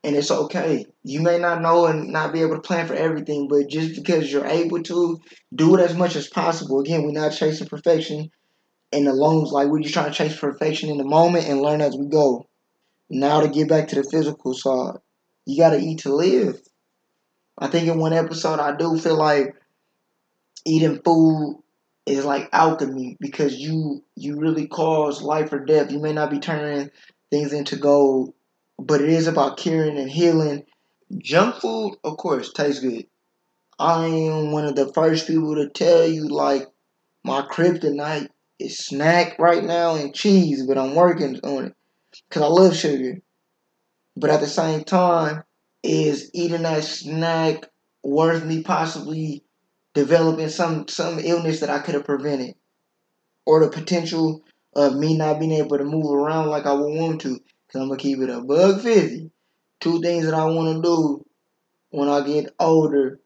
and 0.03 0.15
it's 0.15 0.31
okay. 0.31 0.85
You 1.03 1.21
may 1.21 1.37
not 1.39 1.61
know 1.61 1.85
and 1.87 2.09
not 2.11 2.33
be 2.33 2.41
able 2.41 2.55
to 2.55 2.61
plan 2.61 2.87
for 2.87 2.93
everything, 2.93 3.47
but 3.47 3.69
just 3.69 3.95
because 3.95 4.31
you're 4.31 4.45
able 4.45 4.81
to 4.83 5.19
do 5.55 5.75
it 5.75 5.81
as 5.81 5.95
much 5.95 6.15
as 6.15 6.27
possible. 6.27 6.79
Again, 6.81 7.03
we're 7.03 7.11
not 7.11 7.31
chasing 7.33 7.67
perfection 7.67 8.29
in 8.91 9.05
the 9.05 9.13
loans, 9.13 9.51
like 9.51 9.69
we're 9.69 9.81
just 9.81 9.93
trying 9.93 10.11
to 10.11 10.17
chase 10.17 10.37
perfection 10.39 10.89
in 10.89 10.97
the 10.97 11.05
moment 11.05 11.47
and 11.47 11.61
learn 11.61 11.81
as 11.81 11.95
we 11.97 12.07
go. 12.07 12.47
Now 13.09 13.41
to 13.41 13.47
get 13.47 13.67
back 13.67 13.89
to 13.89 13.95
the 13.95 14.03
physical 14.03 14.53
side, 14.53 14.95
you 15.45 15.57
gotta 15.57 15.79
eat 15.79 15.99
to 15.99 16.13
live. 16.13 16.61
I 17.57 17.67
think 17.67 17.87
in 17.87 17.99
one 17.99 18.13
episode 18.13 18.59
I 18.59 18.75
do 18.75 18.97
feel 18.97 19.17
like 19.17 19.55
eating 20.65 21.01
food 21.03 21.61
is 22.05 22.25
like 22.25 22.49
alchemy 22.51 23.17
because 23.19 23.55
you 23.55 24.03
you 24.15 24.39
really 24.39 24.67
cause 24.67 25.21
life 25.21 25.51
or 25.53 25.59
death. 25.59 25.91
You 25.91 25.99
may 25.99 26.13
not 26.13 26.31
be 26.31 26.39
turning 26.39 26.91
things 27.29 27.53
into 27.53 27.75
gold, 27.75 28.33
but 28.79 29.01
it 29.01 29.09
is 29.09 29.27
about 29.27 29.57
curing 29.57 29.97
and 29.97 30.09
healing. 30.09 30.63
Junk 31.17 31.55
food, 31.55 31.97
of 32.03 32.17
course, 32.17 32.51
tastes 32.51 32.81
good. 32.81 33.05
I 33.77 34.07
am 34.07 34.51
one 34.51 34.65
of 34.65 34.75
the 34.75 34.91
first 34.93 35.27
people 35.27 35.55
to 35.55 35.69
tell 35.69 36.07
you 36.07 36.27
like 36.27 36.67
my 37.23 37.41
kryptonite 37.41 38.29
is 38.59 38.77
snack 38.77 39.37
right 39.39 39.63
now 39.63 39.95
and 39.95 40.15
cheese, 40.15 40.65
but 40.65 40.77
I'm 40.77 40.95
working 40.95 41.39
on 41.43 41.65
it 41.65 41.75
because 42.33 42.49
I 42.49 42.51
love 42.51 42.75
sugar. 42.75 43.21
But 44.15 44.31
at 44.31 44.39
the 44.39 44.47
same 44.47 44.83
time, 44.83 45.43
is 45.83 46.31
eating 46.33 46.63
that 46.63 46.83
snack 46.83 47.69
worth 48.03 48.43
me 48.43 48.63
possibly 48.63 49.43
developing 49.93 50.49
some 50.49 50.87
some 50.87 51.19
illness 51.19 51.59
that 51.59 51.69
I 51.69 51.79
could 51.79 51.93
have 51.93 52.05
prevented, 52.05 52.55
or 53.45 53.59
the 53.59 53.69
potential 53.69 54.41
of 54.75 54.95
me 54.95 55.15
not 55.15 55.39
being 55.39 55.51
able 55.51 55.77
to 55.77 55.83
move 55.83 56.11
around 56.11 56.47
like 56.47 56.65
I 56.65 56.73
would 56.73 56.93
want 56.93 57.21
to? 57.21 57.39
Cause 57.71 57.81
I'm 57.81 57.89
gonna 57.89 57.97
keep 57.97 58.19
it 58.19 58.29
a 58.29 58.41
bug 58.41 58.81
fifty. 58.81 59.29
Two 59.79 60.01
things 60.01 60.25
that 60.25 60.33
I 60.33 60.45
want 60.45 60.77
to 60.77 60.81
do 60.81 61.25
when 61.91 62.09
I 62.09 62.25
get 62.25 62.55
older 62.59 63.19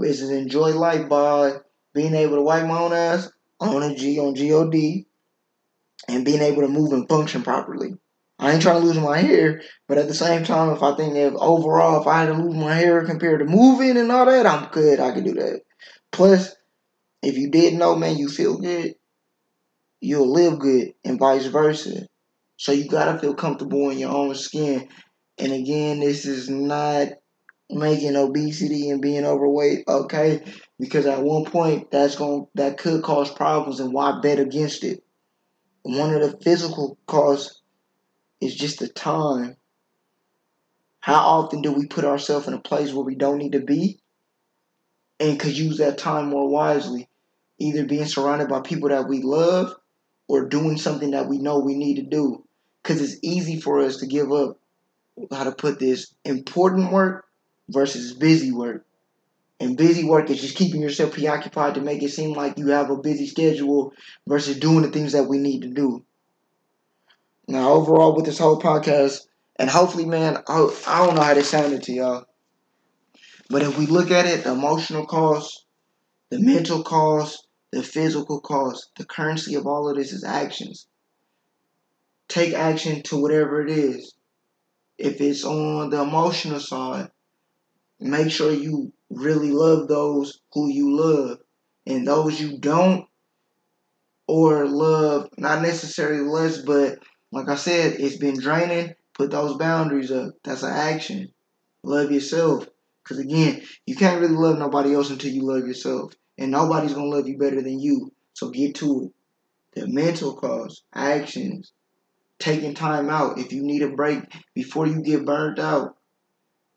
is 0.00 0.28
enjoy 0.28 0.74
life 0.74 1.08
by 1.08 1.60
being 1.94 2.14
able 2.14 2.36
to 2.36 2.42
wipe 2.42 2.66
my 2.66 2.80
own 2.80 2.92
ass 2.92 3.30
on 3.60 3.82
a 3.82 3.94
G 3.94 4.18
on 4.18 4.34
God 4.34 4.74
and 6.08 6.24
being 6.24 6.42
able 6.42 6.62
to 6.62 6.68
move 6.68 6.92
and 6.92 7.08
function 7.08 7.42
properly. 7.42 7.94
I 8.38 8.52
ain't 8.52 8.62
trying 8.62 8.80
to 8.80 8.86
lose 8.86 8.98
my 8.98 9.18
hair, 9.18 9.62
but 9.88 9.96
at 9.98 10.08
the 10.08 10.14
same 10.14 10.44
time, 10.44 10.70
if 10.70 10.82
I 10.82 10.94
think 10.94 11.14
that 11.14 11.34
overall, 11.34 12.00
if 12.00 12.06
I 12.06 12.20
had 12.20 12.26
to 12.26 12.34
lose 12.34 12.54
my 12.54 12.74
hair 12.74 13.04
compared 13.04 13.40
to 13.40 13.46
moving 13.46 13.96
and 13.96 14.12
all 14.12 14.26
that, 14.26 14.46
I'm 14.46 14.70
good. 14.70 15.00
I 15.00 15.12
can 15.12 15.24
do 15.24 15.34
that. 15.34 15.62
Plus, 16.12 16.54
if 17.22 17.38
you 17.38 17.50
didn't 17.50 17.78
know, 17.78 17.96
man, 17.96 18.18
you 18.18 18.28
feel 18.28 18.58
good, 18.58 18.94
you'll 20.00 20.30
live 20.30 20.58
good, 20.58 20.92
and 21.04 21.18
vice 21.18 21.46
versa. 21.46 22.06
So 22.58 22.72
you 22.72 22.88
gotta 22.88 23.18
feel 23.18 23.34
comfortable 23.34 23.88
in 23.90 23.98
your 23.98 24.10
own 24.10 24.34
skin. 24.34 24.88
And 25.38 25.52
again, 25.52 26.00
this 26.00 26.26
is 26.26 26.48
not 26.50 27.08
making 27.70 28.16
obesity 28.16 28.90
and 28.90 29.02
being 29.02 29.24
overweight 29.24 29.84
okay 29.88 30.40
because 30.78 31.04
at 31.04 31.22
one 31.22 31.44
point 31.44 31.90
that's 31.90 32.14
going 32.14 32.46
that 32.54 32.78
could 32.78 33.02
cause 33.02 33.30
problems 33.32 33.80
and 33.80 33.92
why 33.92 34.20
bet 34.22 34.38
against 34.38 34.84
it 34.84 35.02
one 35.82 36.14
of 36.14 36.20
the 36.20 36.38
physical 36.44 36.96
cause 37.06 37.62
is 38.40 38.54
just 38.54 38.78
the 38.78 38.88
time 38.88 39.56
how 41.00 41.14
often 41.14 41.62
do 41.62 41.72
we 41.72 41.86
put 41.86 42.04
ourselves 42.04 42.48
in 42.48 42.54
a 42.54 42.58
place 42.58 42.92
where 42.92 43.04
we 43.04 43.14
don't 43.14 43.38
need 43.38 43.52
to 43.52 43.60
be 43.60 44.00
and 45.20 45.38
could 45.40 45.56
use 45.56 45.78
that 45.78 45.98
time 45.98 46.28
more 46.28 46.48
wisely 46.48 47.08
either 47.58 47.84
being 47.84 48.06
surrounded 48.06 48.48
by 48.48 48.60
people 48.60 48.88
that 48.88 49.08
we 49.08 49.22
love 49.22 49.74
or 50.28 50.48
doing 50.48 50.76
something 50.76 51.12
that 51.12 51.28
we 51.28 51.38
know 51.38 51.58
we 51.58 51.74
need 51.74 51.96
to 51.96 52.02
do 52.02 52.44
because 52.82 53.00
it's 53.00 53.18
easy 53.22 53.60
for 53.60 53.80
us 53.80 53.98
to 53.98 54.06
give 54.06 54.32
up 54.32 54.58
how 55.30 55.44
to 55.44 55.52
put 55.52 55.78
this 55.78 56.14
important 56.24 56.92
work 56.92 57.26
versus 57.68 58.12
busy 58.12 58.52
work. 58.52 58.84
And 59.58 59.76
busy 59.76 60.04
work 60.04 60.28
is 60.28 60.40
just 60.40 60.56
keeping 60.56 60.82
yourself 60.82 61.12
preoccupied 61.12 61.74
to 61.74 61.80
make 61.80 62.02
it 62.02 62.10
seem 62.10 62.34
like 62.34 62.58
you 62.58 62.68
have 62.68 62.90
a 62.90 62.96
busy 62.96 63.26
schedule 63.26 63.94
versus 64.26 64.58
doing 64.58 64.82
the 64.82 64.90
things 64.90 65.12
that 65.12 65.28
we 65.28 65.38
need 65.38 65.62
to 65.62 65.68
do. 65.68 66.04
Now, 67.48 67.72
overall, 67.72 68.14
with 68.14 68.24
this 68.24 68.38
whole 68.38 68.60
podcast, 68.60 69.20
and 69.56 69.70
hopefully, 69.70 70.04
man, 70.04 70.38
I, 70.48 70.82
I 70.86 71.06
don't 71.06 71.14
know 71.14 71.22
how 71.22 71.34
this 71.34 71.50
sounded 71.50 71.82
to 71.84 71.92
y'all, 71.92 72.26
but 73.48 73.62
if 73.62 73.78
we 73.78 73.86
look 73.86 74.10
at 74.10 74.26
it, 74.26 74.44
the 74.44 74.52
emotional 74.52 75.06
cost, 75.06 75.64
the 76.30 76.40
mental 76.40 76.82
cost, 76.82 77.46
the 77.72 77.82
physical 77.82 78.40
cost, 78.40 78.90
the 78.96 79.04
currency 79.04 79.54
of 79.54 79.66
all 79.66 79.88
of 79.88 79.96
this 79.96 80.12
is 80.12 80.24
actions. 80.24 80.86
Take 82.28 82.54
action 82.54 83.02
to 83.04 83.16
whatever 83.16 83.64
it 83.64 83.70
is. 83.70 84.14
If 84.98 85.20
it's 85.20 85.44
on 85.44 85.90
the 85.90 86.02
emotional 86.02 86.58
side, 86.58 87.10
make 88.00 88.30
sure 88.30 88.50
you 88.50 88.92
really 89.10 89.52
love 89.52 89.88
those 89.88 90.40
who 90.52 90.68
you 90.68 90.96
love 90.96 91.38
and 91.86 92.06
those 92.06 92.40
you 92.40 92.58
don't 92.58 93.06
or 94.26 94.66
love 94.66 95.28
not 95.38 95.62
necessarily 95.62 96.26
less 96.26 96.58
but 96.62 96.98
like 97.32 97.48
i 97.48 97.56
said 97.56 98.00
it's 98.00 98.16
been 98.16 98.38
draining. 98.38 98.94
Put 99.14 99.30
those 99.30 99.56
boundaries 99.56 100.10
up. 100.10 100.34
That's 100.44 100.62
an 100.62 100.74
action. 100.74 101.32
Love 101.82 102.12
yourself. 102.12 102.66
Because 103.02 103.18
again 103.18 103.62
you 103.86 103.96
can't 103.96 104.20
really 104.20 104.34
love 104.34 104.58
nobody 104.58 104.94
else 104.94 105.10
until 105.10 105.32
you 105.32 105.42
love 105.42 105.66
yourself. 105.66 106.12
And 106.38 106.50
nobody's 106.50 106.94
gonna 106.94 107.06
love 107.06 107.28
you 107.28 107.38
better 107.38 107.62
than 107.62 107.80
you. 107.80 108.12
So 108.34 108.50
get 108.50 108.74
to 108.76 109.04
it. 109.04 109.80
The 109.80 109.86
mental 109.86 110.34
cause, 110.34 110.82
actions 110.94 111.72
taking 112.38 112.74
time 112.74 113.08
out. 113.08 113.38
If 113.38 113.52
you 113.52 113.62
need 113.62 113.82
a 113.82 113.88
break 113.88 114.20
before 114.54 114.86
you 114.86 115.02
get 115.02 115.24
burnt 115.24 115.58
out 115.58 115.96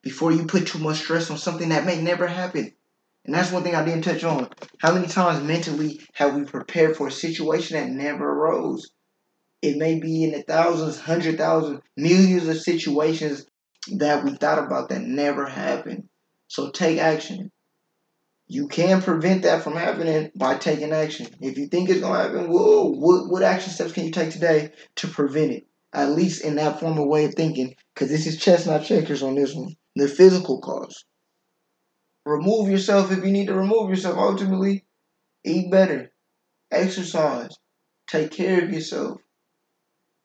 before 0.02 0.32
you 0.32 0.46
put 0.46 0.68
too 0.68 0.80
much 0.80 0.98
stress 0.98 1.30
on 1.30 1.38
something 1.38 1.70
that 1.70 1.86
may 1.86 2.02
never 2.02 2.28
happen. 2.28 2.72
And 3.26 3.36
that's 3.36 3.52
one 3.52 3.64
thing 3.64 3.76
I 3.76 3.84
didn't 3.84 4.04
touch 4.04 4.24
on. 4.24 4.50
How 4.80 4.94
many 4.94 5.08
times 5.08 5.44
mentally 5.44 6.00
have 6.14 6.36
we 6.36 6.46
prepared 6.46 6.96
for 6.96 7.08
a 7.08 7.12
situation 7.12 7.78
that 7.78 7.90
never 7.90 8.28
arose? 8.28 8.90
It 9.62 9.78
may 9.78 10.00
be 10.00 10.24
in 10.24 10.32
the 10.32 10.42
thousands, 10.44 11.00
hundred 11.00 11.38
thousands, 11.38 11.82
millions 11.98 12.48
of 12.48 12.62
situations 12.62 13.46
that 13.94 14.24
we 14.24 14.36
thought 14.36 14.60
about 14.60 14.90
that 14.90 15.02
never 15.02 15.46
happened. 15.46 16.08
So 16.48 16.72
take 16.72 17.00
action. 17.00 17.52
You 18.48 18.68
can 18.68 19.02
prevent 19.02 19.44
that 19.44 19.64
from 19.64 19.74
happening 19.76 20.32
by 20.36 20.58
taking 20.58 20.92
action. 20.92 21.28
If 21.40 21.58
you 21.58 21.68
think 21.68 21.90
it's 21.90 22.02
gonna 22.02 22.24
happen, 22.24 22.50
whoa, 22.50 22.86
what, 22.90 23.30
what 23.30 23.44
action 23.44 23.72
steps 23.72 23.92
can 23.92 24.06
you 24.06 24.12
take 24.12 24.32
today 24.32 24.72
to 24.96 25.08
prevent 25.08 25.52
it? 25.52 25.68
At 25.94 26.12
least 26.12 26.44
in 26.44 26.56
that 26.56 26.80
form 26.80 26.98
of 26.98 27.08
way 27.08 27.26
of 27.26 27.36
thinking, 27.36 27.76
because 27.94 28.10
this 28.10 28.28
is 28.28 28.38
chestnut 28.38 28.86
checkers 28.86 29.24
on 29.24 29.36
this 29.36 29.54
one 29.54 29.76
the 29.96 30.08
physical 30.08 30.62
cause. 30.62 31.04
Remove 32.26 32.70
yourself 32.70 33.12
if 33.12 33.24
you 33.24 33.32
need 33.32 33.48
to 33.48 33.54
remove 33.54 33.90
yourself. 33.90 34.18
Ultimately, 34.18 34.86
eat 35.44 35.70
better, 35.72 36.12
exercise, 36.72 37.56
take 38.08 38.32
care 38.32 38.64
of 38.64 38.72
yourself. 38.72 39.20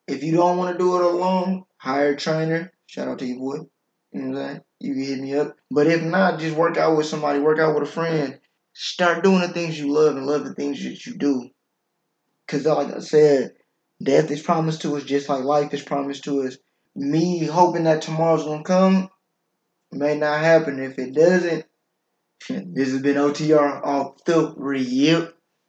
If 0.07 0.23
you 0.23 0.33
don't 0.33 0.59
want 0.59 0.73
to 0.73 0.79
do 0.79 0.97
it 0.97 1.05
alone, 1.05 1.65
hire 1.79 2.13
a 2.13 2.17
trainer. 2.17 2.73
Shout 2.87 3.09
out 3.09 3.19
to 3.21 3.27
you, 3.27 3.39
boy. 3.39 3.57
You 4.13 4.23
know 4.23 4.39
what 4.39 4.39
I'm 4.39 4.47
saying? 4.49 4.61
You 4.81 4.95
hit 4.95 5.21
me 5.21 5.35
up. 5.35 5.57
But 5.71 5.87
if 5.87 6.03
not, 6.03 6.39
just 6.39 6.57
work 6.57 6.77
out 6.77 6.97
with 6.97 7.07
somebody, 7.07 7.39
work 7.39 7.59
out 7.59 7.75
with 7.75 7.89
a 7.89 7.93
friend. 7.93 8.39
Start 8.75 9.25
doing 9.25 9.41
the 9.41 9.49
things 9.49 9.79
you 9.79 9.93
love 9.93 10.17
and 10.17 10.27
love 10.27 10.45
the 10.45 10.55
things 10.55 10.83
that 10.85 11.07
you 11.07 11.17
do. 11.17 11.49
Because, 12.47 12.67
like 12.67 12.95
I 12.95 12.99
said, 12.99 13.53
death 14.03 14.31
is 14.31 14.43
promised 14.43 14.83
to 14.83 14.97
us 14.97 15.05
just 15.05 15.29
like 15.29 15.45
life 15.45 15.73
is 15.73 15.83
promised 15.83 16.25
to 16.25 16.43
us. 16.43 16.59
Me 16.95 17.45
hoping 17.47 17.85
that 17.85 18.03
tomorrow's 18.03 18.45
going 18.45 18.63
to 18.63 18.69
come 18.69 19.09
may 19.91 20.17
not 20.17 20.41
happen. 20.41 20.79
If 20.83 20.99
it 20.99 21.15
doesn't, 21.15 21.65
this 22.49 22.91
has 22.91 23.01
been 23.01 23.17
OTR 23.17 23.85
off 23.85 24.25
the 24.25 24.55
rip. 24.57 25.34